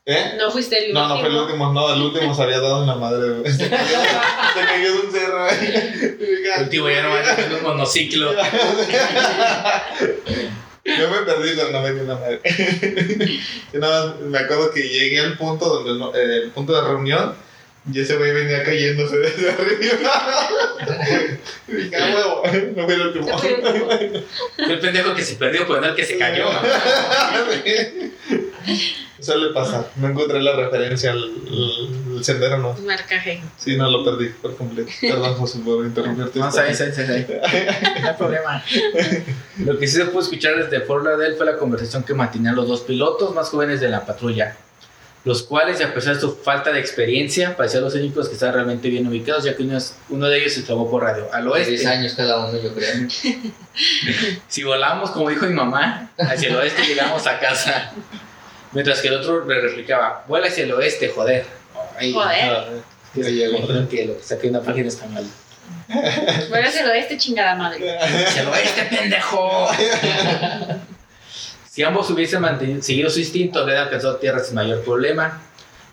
[0.06, 0.34] ¿Eh?
[0.40, 1.16] No fuiste el No, último.
[1.16, 3.54] no fue el último, no, el último se había dado en la madre, güey.
[3.58, 4.00] Se cayó,
[4.56, 5.58] se cayó de un cerro, güey.
[6.56, 8.32] El último ya no va a un monociclo.
[10.86, 12.40] Yo me perdí, pero no me di una madre.
[13.72, 16.82] Yo nada más me acuerdo que llegué al punto donde no- eh, el punto de
[16.82, 17.36] reunión
[17.94, 19.78] y ese güey venía cayéndose desde arriba.
[21.68, 22.42] Y dije, "Ah, huevo,
[22.76, 23.28] no fue el último.
[23.30, 23.88] No fue el último.
[24.56, 26.46] Fue el pendejo que se perdió, pero no el que se cayó.
[29.22, 29.90] Suele pasar.
[29.98, 32.74] No encontré la referencia al, al- al sendero, no.
[32.86, 33.42] Marcaje.
[33.58, 34.90] Sí, no lo perdí por completo.
[35.02, 36.40] Perdón, José, por interrumpirte.
[36.40, 38.02] No, ahí, ahí, ahí, ahí.
[38.02, 38.64] No hay problema.
[39.66, 42.68] Lo que sí se pudo escuchar desde Fort Lauderdale fue la conversación que mantenían los
[42.68, 44.56] dos pilotos más jóvenes de la patrulla,
[45.26, 48.90] los cuales, a pesar de su falta de experiencia, parecían los únicos que estaban realmente
[48.90, 49.78] bien ubicados, ya que uno,
[50.10, 51.88] uno de ellos se clavó por radio al 10 oeste.
[51.88, 53.08] años cada uno, yo creo.
[54.48, 57.92] Si volamos, como dijo mi mamá, hacia el oeste llegamos a casa.
[58.72, 61.46] Mientras que el otro le replicaba, vuela hacia el oeste, joder.
[61.98, 62.82] Ay, Joder.
[63.14, 65.28] que se llegó, que lo saqué una página española.
[66.50, 67.98] Bueno, se lo de este chingada madre.
[68.00, 69.68] ¡Hacia el oeste, pendejo!
[71.70, 75.42] Si ambos hubiesen mantenido- seguido su instinto, habrían alcanzado tierra sin mayor problema.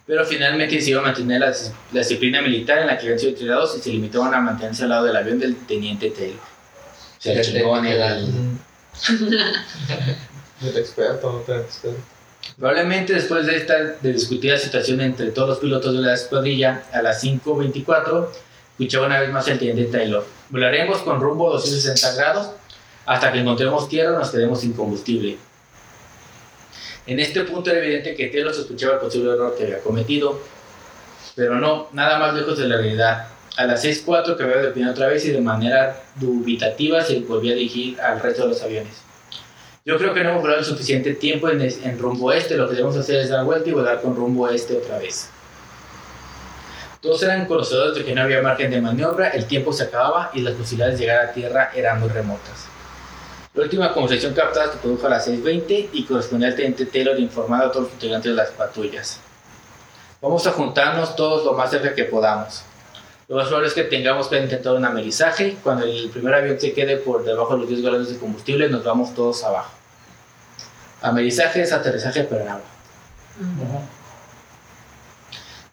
[0.06, 1.48] Pero finalmente decidieron mantener la,
[1.92, 4.90] la disciplina militar en la que habían sido entrenados y se limitaron a mantenerse al
[4.90, 6.36] lado del avión del teniente Taylor.
[6.38, 8.58] O sea, el El el-
[10.62, 11.98] El experto, no experto.
[12.58, 16.84] Probablemente después de esta de discutir la situación entre todos los pilotos de la escuadrilla,
[16.90, 18.28] a las 5.24,
[18.72, 20.24] escuchaba una vez más el teniente Taylor.
[20.48, 22.52] Volaremos con rumbo a 260 grados
[23.04, 25.36] hasta que encontremos tierra nos quedemos sin combustible.
[27.06, 30.40] En este punto era evidente que Taylor sospechaba el posible error que había cometido,
[31.34, 33.28] pero no, nada más lejos de la realidad.
[33.58, 37.56] A las 6.04 cambiaba de opinión otra vez y de manera dubitativa se volvía a
[37.56, 39.06] dirigir al resto de los aviones.
[39.86, 42.56] Yo creo que no hemos volado el suficiente tiempo en, rumbo este.
[42.56, 45.30] Lo que debemos hacer es dar vuelta y volar con rumbo este otra vez.
[47.00, 50.40] Todos eran conocedores de que no había margen de maniobra, el tiempo se acababa y
[50.40, 52.66] las posibilidades de llegar a tierra eran muy remotas.
[53.54, 57.66] La última conversación captada se produjo a las 6.20 y correspondía al teniente Taylor informando
[57.66, 59.20] a todos los integrantes de las patrullas.
[60.20, 62.64] Vamos a juntarnos todos lo más cerca que podamos.
[63.28, 65.56] Lo más probable es que tengamos que intentar un amelizaje.
[65.62, 68.82] Cuando el primer avión se quede por debajo de los 10 galones de combustible, nos
[68.82, 69.75] vamos todos abajo.
[71.08, 72.64] Amerizaje es aterrizaje pero en agua.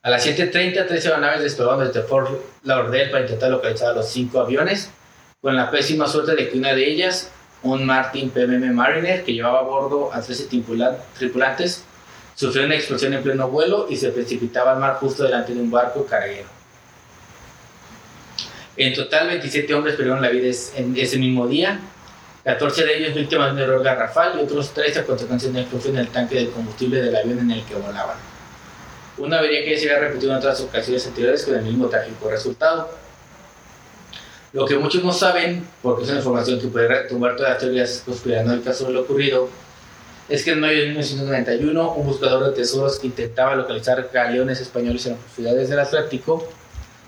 [0.01, 2.29] A las 7.30, 13 aeronaves desplegaron desde Fort
[2.63, 4.89] Lauderdale para intentar localizar a los cinco aviones,
[5.41, 7.29] con la pésima suerte de que una de ellas,
[7.63, 11.84] un Martin PMM Mariner que llevaba a bordo a 13 tripula- tripulantes,
[12.36, 15.71] sufrió una explosión en pleno vuelo y se precipitaba al mar justo delante de un
[15.71, 16.49] barco carguero.
[18.75, 21.79] En total, 27 hombres perdieron la vida ese mismo día,
[22.44, 25.96] 14 de ellos víctimas de un error garrafal y otros 13 a consecuencia de explosión
[25.96, 28.18] en el tanque de combustible del avión en el que volaban.
[29.18, 32.89] Una avería que se había repetido en otras ocasiones anteriores con el mismo trágico resultado.
[34.52, 38.04] Lo que muchos no saben, porque es una información que puede retumbar todas las teorías
[38.06, 39.50] conspiranoicas sobre lo ocurrido,
[40.28, 45.06] es que en mayo de 1991 un buscador de tesoros que intentaba localizar galeones españoles
[45.06, 46.48] en las profundidades del Atlántico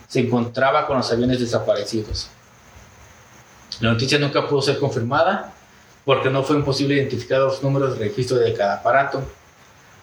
[0.08, 2.30] se encontraba con los aviones desaparecidos.
[3.82, 5.54] La noticia nunca pudo ser confirmada
[6.06, 9.24] porque no fue imposible identificar los números de registro de cada aparato.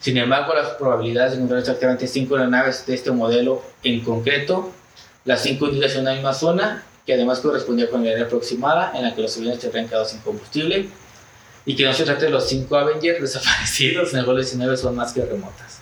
[0.01, 4.73] Sin embargo, las probabilidades de encontrar exactamente cinco aeronaves de este modelo en concreto,
[5.25, 9.05] las cinco unidas en una misma zona, que además correspondía con la área aproximada en
[9.05, 10.89] la que los aviones se habrían quedado sin combustible,
[11.65, 14.97] y que no se trate de los cinco Avengers desaparecidos en el vuelo 19 son
[14.97, 15.79] más que remotas.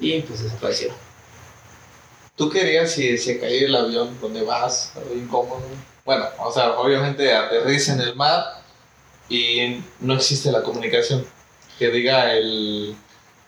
[0.00, 0.96] Y pues desaparecieron.
[2.36, 4.92] ¿Tú querías si se cae el avión donde vas?
[4.96, 5.62] Algo incómodo.
[6.08, 8.62] Bueno, o sea, obviamente aterriza en el mar
[9.28, 11.22] y no existe la comunicación.
[11.78, 12.96] Que diga el,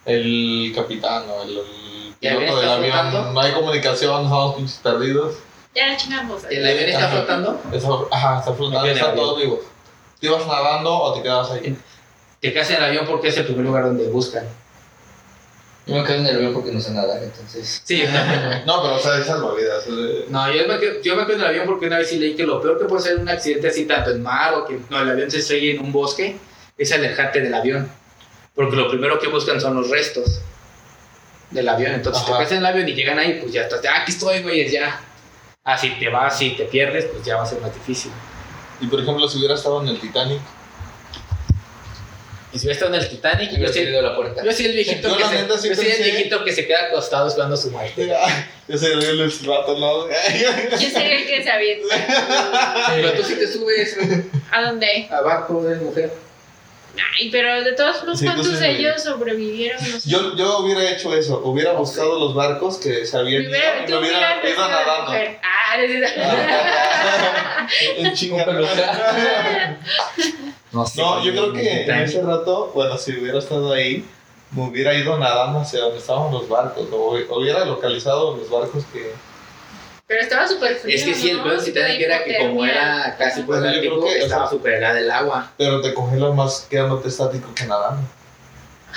[0.05, 2.93] el capitán o el, el ¿Y el avión piloto del está avión.
[3.13, 3.33] flotando?
[3.33, 5.37] No hay comunicación, estamos pinches perdidos.
[5.75, 6.45] Ya la chingamos.
[6.51, 7.17] ¿El avión está Ajá.
[7.17, 7.63] flotando?
[7.73, 9.61] Eso, ajá, está flotando, están todos vivos.
[10.21, 11.79] ¿Te ibas nadando o te quedabas ahí?
[12.43, 14.45] Te quedas en el avión porque es el primer lugar donde buscan.
[15.87, 17.83] Yo me quedo en el avión porque no sé nadar, entonces.
[17.85, 18.03] Sí.
[18.67, 19.87] No, pero o sea, es salvavidas.
[20.29, 22.35] No, yo me, quedo, yo me quedo en el avión porque una vez sí leí
[22.35, 25.01] que lo peor que puede ser un accidente así, tanto en mar o que no,
[25.01, 26.37] el avión se estrelle en un bosque,
[26.77, 27.91] es alejarte del avión.
[28.55, 30.41] Porque lo primero que buscan son los restos
[31.51, 31.93] del avión.
[31.93, 32.41] Entonces, si te Ajá.
[32.41, 35.01] quedas en el avión y llegan ahí, pues ya estás, ah, aquí estoy, güey, ya.
[35.65, 38.13] Ah, si te vas y te pierdes, pues ya va a ser más difícil.
[38.81, 40.41] Y por ejemplo, si hubiera estado en el Titanic,
[42.53, 44.43] Y si hubiera estado en el Titanic, yo soy, la puerta.
[44.45, 45.25] yo soy el viejito, Yo que
[45.59, 48.13] se, yo soy el viejito que se queda acostado esperando su muerte.
[48.67, 50.09] Yo soy el rato, ¿no?
[50.09, 52.91] Yo sería el que se avienta.
[52.95, 53.97] Pero tú sí te subes
[54.51, 55.07] ¿A dónde?
[55.11, 56.13] abajo de mujer.
[57.19, 58.61] Ay, pero de todos modos, Sí, tú ¿cuántos sí.
[58.65, 59.79] de ellos sobrevivieron?
[59.91, 60.11] No sé.
[60.11, 63.99] Yo, yo hubiera hecho eso, hubiera buscado los barcos que se habían ido y me
[63.99, 65.13] hubiera ido nadando.
[65.43, 66.05] Ah, en.
[70.73, 74.05] No, sé, No, yo creo que en ese rato, bueno, si hubiera estado ahí,
[74.53, 79.13] me hubiera ido nadando hacia donde estaban los barcos, o hubiera localizado los barcos que...
[80.11, 80.97] Pero estaba súper frío.
[80.97, 81.45] Es que sí, el ¿no?
[81.45, 84.21] peor del Titanic era que como era casi por Bueno, el yo creo Ártico, que,
[84.23, 85.53] o estaba sea- súper helada el agua.
[85.57, 88.03] Pero te congelas más quedándote estático que nadando.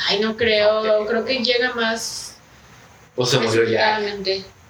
[0.07, 1.05] Ay, no creo.
[1.05, 2.35] Creo que llega más.
[3.15, 3.99] O se murió ya.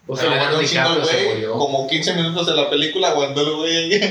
[0.06, 1.54] O se Pero Leonardo aguantó un chingo el güey, murió.
[1.54, 4.02] como 15 minutos de la película aguantó el güey ahí.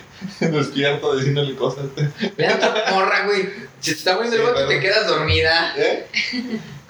[0.40, 1.84] Despierto diciéndole cosas.
[2.36, 3.48] Vean otra morra, güey.
[3.78, 5.74] Si te está muriendo el Sí, te quedas dormida.
[5.76, 6.06] ¿Eh?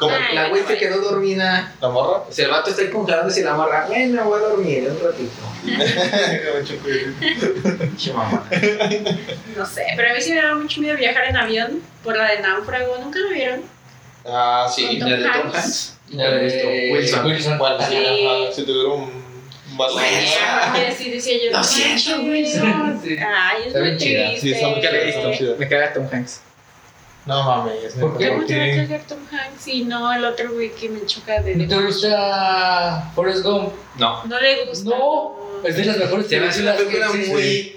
[0.01, 0.17] ¿Cómo?
[0.17, 1.73] Ay, La güey se quedó dormida.
[1.81, 2.23] ¿La morra?
[2.29, 4.99] O sea, el vato está ahí congelándose y la morra, bueno, voy a dormir un
[5.07, 5.31] ratito.
[9.57, 9.83] No sé.
[9.97, 12.97] Pero a mí sí me daba mucho miedo viajar en avión por la de náufrago.
[12.99, 13.63] ¿Nunca lo vieron?
[14.27, 14.99] ah, sí.
[14.99, 15.55] ¿La de Tom Hanks.
[15.55, 15.97] Hanks?
[16.13, 17.27] Eh, Wilson.
[17.27, 17.59] Wilson.
[17.59, 18.27] Sí.
[18.27, 19.25] Ajá, si tuviera un,
[20.89, 21.51] así decía yo.
[21.53, 23.03] Lo "No siento, manches".
[23.03, 23.17] Sí.
[23.19, 24.27] Ay, es Está muy bien chida.
[24.29, 24.41] triste.
[24.41, 24.49] Sí,
[25.45, 25.55] la.
[25.59, 26.41] Me caga Tom Hanks.
[27.27, 27.95] No mames.
[27.95, 28.29] ¿Por qué?
[28.29, 28.77] ¿Cómo te va a qué?
[28.77, 33.13] cagar Tom Hanks y no el otro güey que me choca de ¿No te gusta
[33.15, 33.73] Forrest Gump?
[33.99, 34.25] No.
[34.25, 34.89] No le gusta.
[34.91, 35.37] No.
[35.63, 37.77] Es de las mejores Se me hace una película que muy...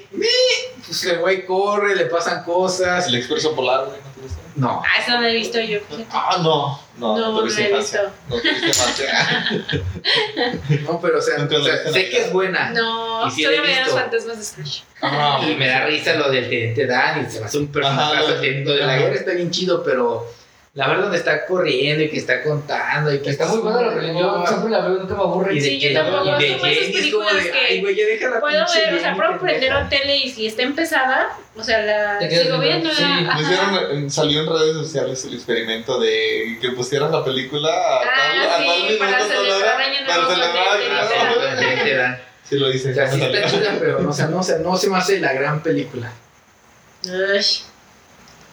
[0.85, 3.07] Pues el güey corre, le pasan cosas.
[3.07, 4.42] El expreso polar, güey, ¿no te gusta?
[4.55, 4.81] No.
[4.85, 5.79] Ah, esa no he visto yo.
[6.11, 6.79] Ah, no.
[6.97, 7.97] No, No, no la he visto.
[8.29, 8.35] No.
[10.83, 12.69] No, pero o sea, Nunca o sea, sé que es buena.
[12.71, 14.83] No, la solo me dan los fantasmas de Scrooge.
[15.01, 18.63] Ah, Y me da risa lo del te, Dan y se me hace un personaje.
[18.63, 20.27] De la guerra está bien chido, pero
[20.75, 23.89] la verdad donde está corriendo y que está contando y que Está muy buena la
[23.93, 24.17] religión.
[24.41, 25.53] Yo siempre la veo, nunca me aburre.
[25.53, 27.51] Y de Sí, yo que- tampoco, y de son esas Jenny es como películas de,
[27.51, 29.39] que ay, güey, ya deja la Puedo ver, o sea, puedo pendeja".
[29.39, 33.03] prender la tele y si está empezada, o sea, la sigo viendo, sí.
[33.03, 38.01] Lo hicieron, salió en redes sociales el experimento de que pusieras la película a Ah,
[38.03, 42.91] tal, a sí, tal minuto, para tal celebrar para celebrar sí, lo hice.
[42.91, 44.97] O sea, sí está chida, pero no, o sea, no, o sea, no se me
[44.97, 46.11] hace la gran película.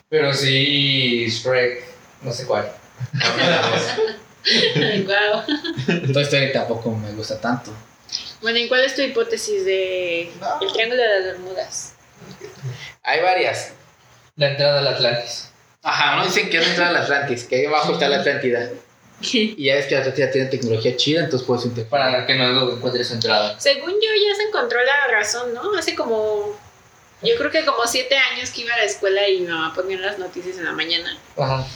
[0.09, 1.85] Pero sí, Shrek,
[2.23, 2.71] no sé cuál.
[6.13, 7.73] Toy Story tampoco me gusta tanto.
[8.41, 10.59] Bueno, ¿y cuál es tu hipótesis de No.
[10.61, 11.95] el Triángulo de las Bermudas?
[13.03, 13.73] Hay varias.
[14.37, 15.51] La entrada al Atlantis.
[15.83, 18.69] Ajá, no dicen que no entra al Atlantis, que ahí abajo está la Atlántida.
[19.23, 22.11] Y ya ves que la Atlántida tiene tecnología chida, entonces puedes interpretar.
[22.13, 23.59] Para que no encuentre su entrada.
[23.61, 25.75] Según yo ya se encontró la razón, ¿no?
[25.79, 26.57] Hace como,
[27.23, 29.99] yo creo que como siete años que iba a la escuela y mi mamá ponía
[29.99, 31.17] las noticias en la mañana.
[31.37, 31.67] Ajá.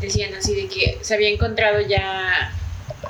[0.00, 2.52] Decían así de que se había encontrado ya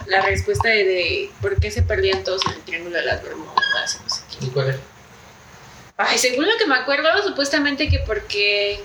[0.07, 3.61] la respuesta de, de por qué se perdían todos en el Triángulo de las Bermudas
[4.03, 4.47] no sé qué.
[4.47, 4.77] ¿Y cuál es?
[5.97, 8.81] Ay, según lo que me acuerdo, supuestamente que porque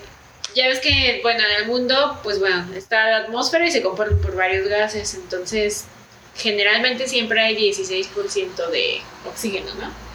[0.54, 4.12] ya ves que, bueno, en el mundo, pues bueno, está la atmósfera y se compone
[4.16, 5.84] por varios gases, entonces
[6.36, 10.05] generalmente siempre hay 16% de oxígeno, ¿no?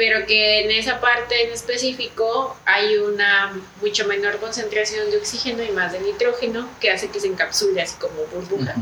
[0.00, 5.72] Pero que en esa parte en específico hay una mucho menor concentración de oxígeno y
[5.72, 8.76] más de nitrógeno que hace que se encapsule así como burbuja.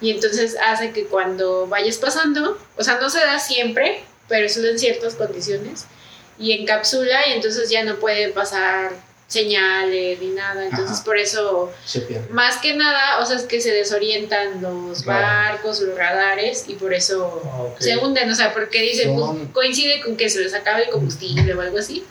[0.00, 4.66] Y entonces hace que cuando vayas pasando, o sea, no se da siempre, pero solo
[4.66, 5.86] en ciertas condiciones,
[6.40, 8.94] y encapsula y entonces ya no puede pasar
[9.28, 10.64] señales ni nada.
[10.64, 11.04] Entonces Ajá.
[11.04, 11.72] por eso,
[12.30, 15.26] más que nada, o sea, es que se desorientan los Claro.
[15.26, 20.00] barcos, los radares, y por eso Ah, se hunden, o sea, porque dicen, pues, coincide
[20.02, 22.04] con que se les acaba el combustible o algo así,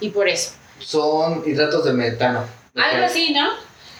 [0.00, 0.52] y por eso.
[0.80, 2.46] Son hidratos de metano.
[2.74, 3.50] Algo así, ¿no?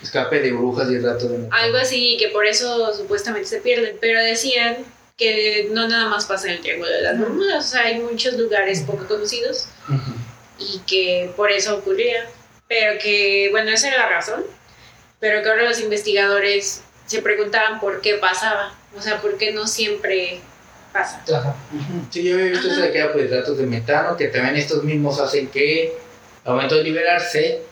[0.03, 1.55] Escape de brujas y hidratos de metano.
[1.57, 4.79] Algo así, que por eso supuestamente se pierden, pero decían
[5.17, 8.35] que no nada más pasa en el Triángulo de las Bermudas, o sea, hay muchos
[8.35, 9.67] lugares poco conocidos
[10.59, 12.27] y que por eso ocurría,
[12.71, 14.45] pero que, bueno, esa era la razón,
[15.19, 19.67] pero que ahora los investigadores se preguntaban por qué pasaba, o sea, por qué no
[19.67, 20.41] siempre
[20.93, 21.21] pasa.
[21.35, 21.57] Ajá.
[22.11, 22.77] Sí, yo había visto Ajá.
[22.77, 25.99] eso de que era por hidratos de metano, que también estos mismos hacen que
[26.45, 27.63] al momento de liberarse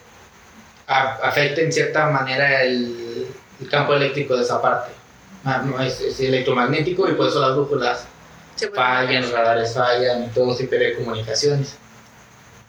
[0.89, 3.29] a- afecte en cierta manera el,
[3.61, 4.91] el campo eléctrico de esa parte.
[5.65, 8.05] No, es, es electromagnético y por eso las brújulas
[8.57, 11.77] Se fallan, los radares fallan y todo siempre hay comunicaciones.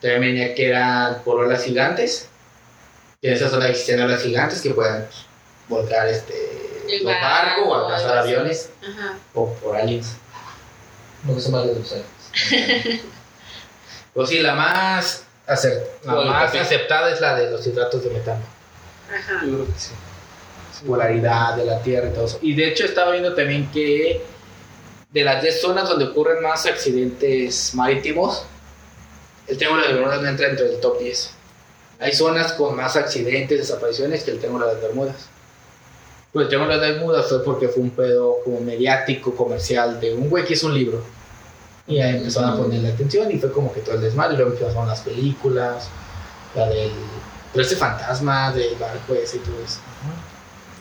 [0.00, 2.28] También venía que eran por olas gigantes.
[3.20, 5.26] Y en esa zona existen olas gigantes que pueden pues,
[5.68, 6.34] volcar este,
[6.88, 9.18] El los barcos o alcanzar aviones Ajá.
[9.34, 10.16] o por aliens.
[11.24, 12.06] Me gusta más de los años.
[14.12, 15.24] Pues sí, la más
[16.04, 18.42] la más aceptada es la de los hidratos de metano.
[19.08, 19.44] Ajá.
[19.44, 19.92] Yo creo que sí.
[20.86, 22.38] polaridad de la Tierra y todo eso.
[22.42, 24.24] Y de hecho estaba viendo también que
[25.10, 28.44] de las 10 zonas donde ocurren más accidentes marítimos,
[29.50, 31.30] el Triángulo de Bermudas no entra dentro del top 10.
[32.00, 35.16] Hay zonas con más accidentes, desapariciones que el Triángulo de las Bermudas.
[36.32, 40.14] Pues el Triángulo de las Bermudas fue porque fue un pedo como mediático, comercial, de
[40.14, 41.04] un güey que hizo un libro.
[41.86, 44.36] Y ahí empezaron a ponerle atención y fue como que todo el desmadre.
[44.36, 45.88] Luego empezaron las películas,
[46.54, 46.90] la del...
[47.52, 49.80] Pero ese fantasma del barco ese y todo eso.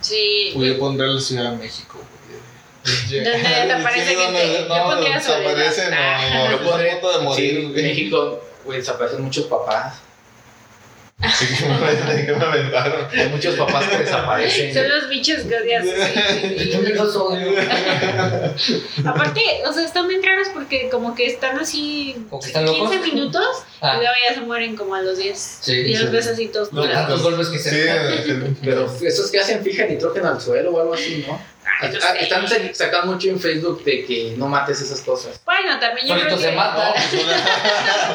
[0.02, 0.52] Sí.
[0.56, 1.98] Voy a poner la Ciudad de México.
[1.98, 3.24] güey.
[3.24, 4.68] Donde desaparece Sí, donde- gente.
[4.70, 5.56] Yo No, pondría Soledad.
[5.56, 6.22] desaparece, no, Ah.
[6.34, 7.50] no, Yo no, pondré- punto de morir.
[7.52, 7.84] Sí, en güey.
[7.84, 9.96] México, güey, desaparecen muchos papás.
[11.20, 11.66] Que
[12.16, 13.08] me, que me aventaron.
[13.12, 14.74] Hay muchos papás que desaparecen.
[14.74, 15.84] Son los bichos que odias.
[15.84, 16.72] sí, sí, sí.
[16.88, 17.52] Yo los odio.
[19.06, 23.02] Aparte, o sea, están bien raros porque como que están así que están 15 locos.
[23.14, 23.94] minutos Ah.
[23.96, 25.58] y luego ya se mueren como a los 10.
[25.62, 26.08] Sí, y los sí.
[26.08, 27.08] ves así todos Los tirados.
[27.08, 28.56] tantos golpes que se sí.
[28.64, 31.40] Pero esos que hacen fijan nitrógeno al suelo o algo así, ¿no?
[31.82, 32.16] Ay, no Ah.
[32.18, 35.40] Están sa- sacando mucho en Facebook de que no mates esas cosas.
[35.46, 36.44] Bueno, también yo creo que...
[36.44, 36.94] se mata.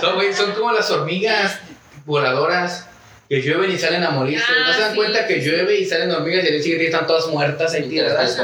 [0.00, 1.58] Son, güey, son como las hormigas
[2.04, 2.86] voladoras
[3.28, 4.44] que llueven y salen a morirse.
[4.48, 6.62] Ah, ¿No se dan sí, cuenta que sí, llueve y salen hormigas y al día
[6.62, 8.38] siguiente están todas muertas ahí tiradas?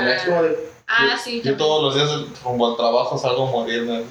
[0.93, 1.37] Ah, sí.
[1.37, 1.57] Yo también.
[1.59, 2.11] todos los días
[2.43, 4.03] rumbo al trabajo salgo a morirme.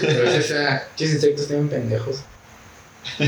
[0.00, 2.20] Pero es esa, chis insectos tienen pendejos.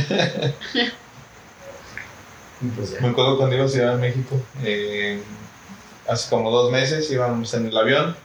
[2.76, 3.00] Pues ya.
[3.00, 4.34] Me acuerdo cuando iba a Ciudad de México,
[4.64, 5.20] eh,
[6.08, 8.16] hace como dos meses íbamos en el avión.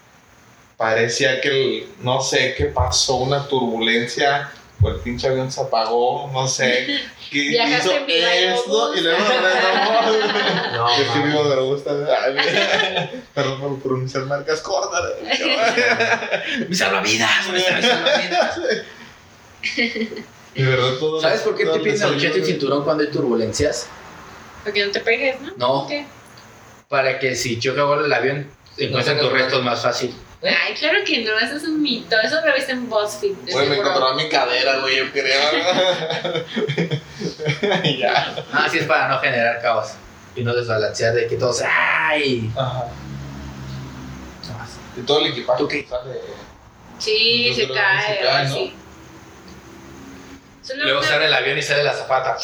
[0.75, 4.49] Parecía que, el- no sé qué pasó, una turbulencia,
[4.83, 6.87] o el pinche avión se apagó, no sé.
[7.31, 8.95] ¿Qué Viajaste hizo en esto?
[8.95, 10.01] Y luego retomó.
[10.73, 11.91] No, Es que vivo me gusta.
[13.33, 15.01] Perdón por pronunciar marcas cortas.
[20.55, 21.21] De verdad, todo.
[21.21, 23.87] ¿Sabes por qué te salió, alucharte el cinturón cuando hay turbulencias?
[24.63, 25.53] Porque no te pegues, ¿no?
[25.57, 26.05] No, ¿Qué?
[26.93, 30.13] para que si choca vuelo el avión, encuentren tus restos más fácil.
[30.43, 32.15] Ay, claro que no, eso es un mito.
[32.21, 33.35] Eso lo viste en BuzzFeed.
[33.35, 35.41] de Güey, me encontró mi cadera, güey, yo creo.
[37.83, 38.35] y ya.
[38.51, 39.91] Ah, sí es para no generar caos
[40.35, 42.51] y no desbalancear de que todos, ¡ay!
[42.57, 42.87] Ajá.
[44.97, 45.87] Y todo el equipaje ¿Tú qué?
[45.89, 46.19] sale.
[46.99, 48.55] Sí, se cae, se cae, ¿no?
[50.61, 52.37] Solo, Luego una- sale el avión y sale la zapata.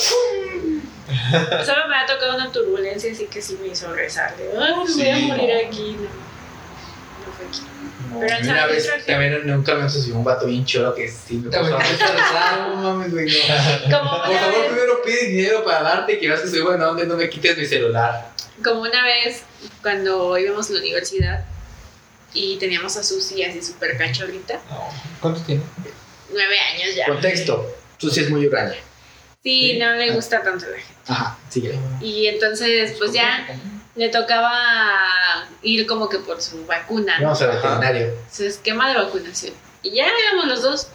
[1.66, 4.36] solo me ha tocado una turbulencia, así que sí me hizo rezar.
[4.38, 5.68] de, Ay, me voy a Sí, morir no.
[5.68, 5.98] aquí.
[5.98, 7.62] No, no fue aquí.
[8.20, 11.08] Pero una vez Traje- también en un camión se subió un vato bien choro que
[11.08, 12.68] sí me puso a rezar.
[12.70, 13.32] No mames, güey, no.
[14.00, 17.06] Como Por favor, vez, primero pide dinero para darte, que veas que soy buena y
[17.06, 18.30] no me quites mi celular.
[18.64, 19.44] como una vez
[19.82, 21.46] cuando íbamos a la universidad
[22.34, 24.88] y teníamos a Susi así súper cachorrita, No.
[25.22, 25.62] ¿Cuánto tiene?
[26.32, 27.06] nueve años ya.
[27.08, 27.66] Contexto,
[27.98, 28.76] sí es muy huraña.
[29.42, 29.78] Sí, Sí.
[29.80, 30.94] no le gusta tanto la gente.
[31.08, 31.80] Ajá, sigue.
[32.02, 33.48] Y entonces, pues ya
[34.00, 37.34] le tocaba ir como que por su vacuna, ¿no?
[37.36, 38.14] Al veterinario.
[38.32, 39.54] su esquema de vacunación.
[39.84, 40.88] Y ya éramos los dos.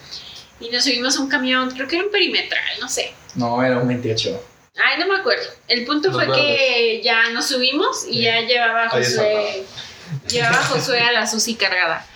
[0.59, 3.13] Y nos subimos a un camión, creo que era un perimetral, no sé.
[3.35, 4.43] No, era un 28.
[4.77, 5.45] Ay, no me acuerdo.
[5.69, 8.23] El punto Los fue que ya nos subimos y Sí.
[8.23, 9.65] ya llevaba a Josué.
[10.29, 12.07] Llevaba a Josué a la Susi cargada.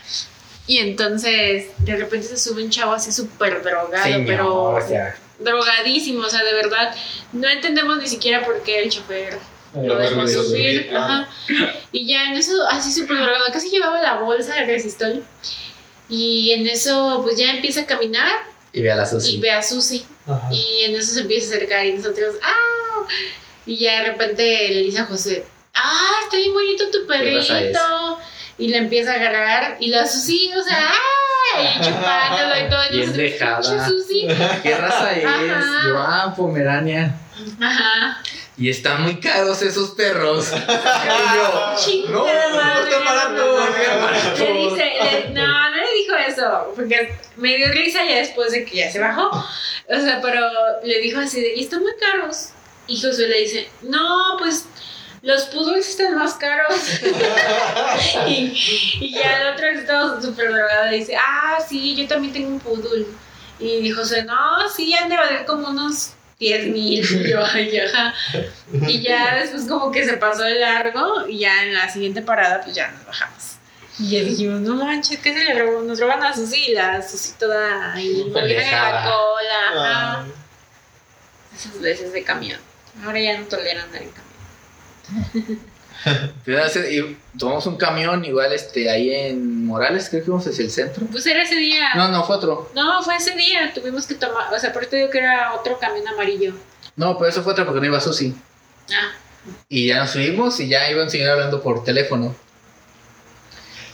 [0.65, 4.87] Y entonces, de repente se sube un chavo así súper drogado, Sí, pero amor, o
[4.87, 6.95] sea, drogadísimo, o sea, de verdad.
[7.33, 9.37] No entendemos ni siquiera por qué el chofer
[9.75, 10.85] lo Lo dejó subir.
[10.85, 11.27] subir, Ajá.
[11.91, 15.23] Y ya en eso, así súper drogado, casi llevaba la bolsa de resistol.
[16.09, 18.31] Y en eso, pues ya empieza a caminar
[18.73, 19.37] y ve a la y Susi.
[19.39, 20.05] ve a Susi.
[20.27, 20.47] Ajá.
[20.51, 23.07] Y en eso se empieza a acercar y nosotros, ¡ah!
[23.65, 25.43] Y ya de repente le dice a José,
[25.75, 26.19] ¡ah!
[26.23, 27.47] Está bien bonito tu raza es?
[27.47, 28.19] perrito.
[28.57, 31.61] Y le empieza a agarrar y la Susi, o sea, ¡ah!
[31.61, 32.81] Y chupándolo y todo.
[32.91, 33.59] Y Bien dejada.
[33.61, 34.27] "Pinche Susi.
[34.63, 35.25] ¿Qué raza es?
[35.25, 35.81] Ajá.
[35.87, 37.15] Yo, ah, Pomerania.
[37.61, 38.21] Ajá.
[38.59, 40.51] Y están muy caros esos perros.
[41.87, 43.69] Y yo, no, no están baratos.
[44.39, 48.65] Le dice, le- no, no le dijo eso, porque me dio risa ya después de
[48.65, 49.29] que ya se bajó.
[49.29, 50.41] O sea, pero
[50.83, 52.49] le dijo así de, y están muy caros.
[52.87, 54.65] Y Josué le dice, no, pues
[55.21, 56.75] los poodles están más caros.
[58.27, 58.53] y,
[59.01, 62.59] y ya el otro estaba súper drogado y dice, ah, sí, yo también tengo un
[62.59, 63.05] poodle.
[63.59, 66.99] Y José, no, sí, han de valer como unos 10 mil.
[67.25, 68.13] Y yo, ay, ajá.
[68.87, 72.61] Y ya después como que se pasó de largo y ya en la siguiente parada
[72.61, 73.55] pues ya nos bajamos.
[73.99, 75.81] Y ya dijimos, no manches, ¿qué se le robó?
[75.81, 79.69] Nos roban a Susi y la Susi toda ahí, la cola.
[79.73, 80.23] ajá.
[80.23, 80.31] Ay.
[81.55, 82.59] Esas veces de camión.
[83.03, 85.59] Ahora ya no toleran andar en camión.
[86.89, 91.05] Y tomamos un camión igual este ahí en Morales, creo que íbamos hacia el centro.
[91.11, 91.89] Pues era ese día.
[91.95, 92.71] No, no, fue otro.
[92.75, 93.71] No, fue ese día.
[93.73, 94.53] Tuvimos que tomar.
[94.53, 96.53] O sea, por eso te digo que era otro camión amarillo.
[96.95, 98.33] No, pero eso fue otro porque no iba Susi.
[98.91, 99.11] Ah,
[99.67, 102.35] Y ya nos subimos y ya iba un señor hablando por teléfono.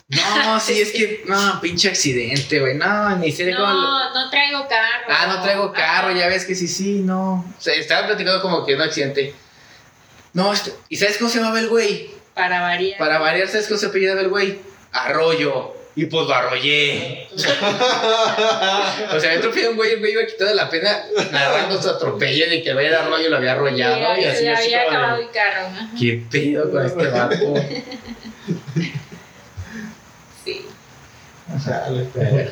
[0.08, 2.76] No, sí, es que, no, pinche accidente, güey.
[2.76, 3.66] No, ni sé cómo.
[3.68, 5.06] no, no traigo carro.
[5.10, 6.18] Ah, no traigo carro, Ajá.
[6.20, 7.46] ya ves que sí, sí, no.
[7.58, 9.34] O sea, estaba platicando como que un accidente.
[10.36, 12.12] No, este- ¿y sabes cómo se llamaba el güey?
[12.36, 13.00] Para variar.
[13.00, 14.60] Para variar, ¿sabes cómo se apellidaba el güey?
[14.92, 15.74] Arroyo.
[15.98, 17.30] Y pues lo arrollé.
[17.34, 17.38] o
[19.20, 22.50] sea, me atropelló un güey, el güey iba quitado de la pena narrando su atropello
[22.50, 24.18] de que el güey era arroyo lo había arrollado.
[24.18, 25.68] Y Y se así, le así había de, acabado el carro.
[25.68, 25.90] ajá.
[25.98, 27.54] ¿Qué pedo con este vato?
[30.44, 30.66] Sí.
[32.14, 32.52] Bueno,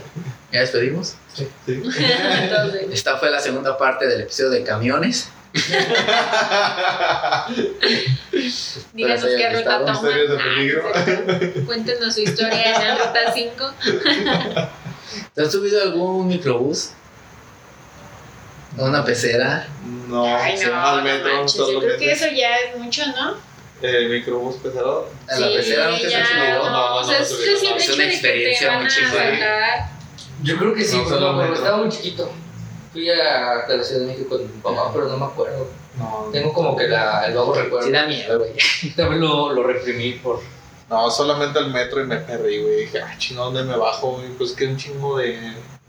[0.51, 1.15] ¿ya despedimos?
[1.33, 1.47] Sí.
[1.67, 5.29] Entonces, Esta fue la segunda parte del episodio de camiones.
[8.93, 10.03] Díganos qué que ruta toman.
[10.03, 11.65] De Ah, peligro.
[11.65, 13.71] Cuéntenos su historia en la ruta 5.
[15.35, 16.91] ¿Te has subido a algún microbús?
[18.79, 19.67] ¿A una pecera?
[20.07, 21.57] No, Ay, sí, no, al no metro manches.
[21.57, 23.35] Yo creo que eso ya es mucho, ¿no?
[23.81, 25.09] El microbús pesado.
[25.27, 26.63] ¿A la sí, pecera nunca se subido?
[26.63, 27.37] No, No, o sea, no, es no,
[27.69, 29.89] no, es una experiencia muy chingona.
[30.41, 32.31] Yo creo que sí, No, pero no, estaba muy chiquito.
[32.93, 35.67] Fui a, la Ciudad de México con mi papá, pero no me acuerdo.
[35.97, 37.85] No, Tengo como que la, el vago recuerdo.
[37.87, 38.51] Sí da miedo, güey.
[38.95, 40.39] También lo, lo reprimí por...
[40.89, 42.81] no, solamente el metro y me perdí, güey.
[42.81, 44.11] Dije, ah, chingón, ¿dónde me bajo?
[44.17, 44.29] güey?
[44.29, 45.39] Pues que un chingo de.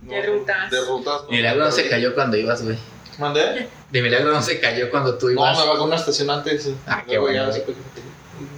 [0.03, 0.71] De rutas.
[0.71, 1.23] De rutas.
[1.31, 2.79] Milagro no se cayó cuando ibas, güey.
[3.19, 3.69] ¿Mandé?
[3.91, 5.59] De milagro no se cayó cuando tú No, ibas.
[5.59, 6.71] me bajé una estación antes.
[6.87, 7.63] Ah, qué bueno, ya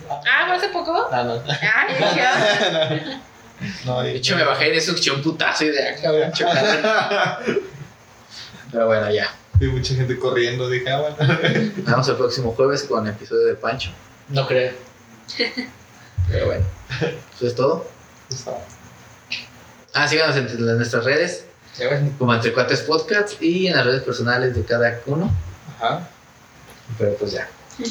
[0.09, 1.09] Ah, ¿fue hace poco?
[1.11, 1.34] Ah, no.
[1.34, 3.22] Ay, ya.
[3.86, 7.40] No, De hecho, me bajé de succión putazo y de acá.
[8.71, 9.35] Pero bueno, ya.
[9.59, 10.69] Vi mucha gente corriendo.
[10.69, 11.17] Dije, ah, bueno.
[11.77, 13.91] Nos vemos el próximo jueves con el episodio de Pancho.
[14.29, 14.73] No creo.
[16.29, 16.64] Pero bueno,
[17.35, 17.87] eso es todo.
[19.95, 21.47] Ah, síganos en en nuestras redes,
[22.19, 25.31] como Entre Cuates Podcast y en las redes personales de cada uno.
[25.81, 26.09] Ajá.
[26.99, 27.49] Pero pues ya.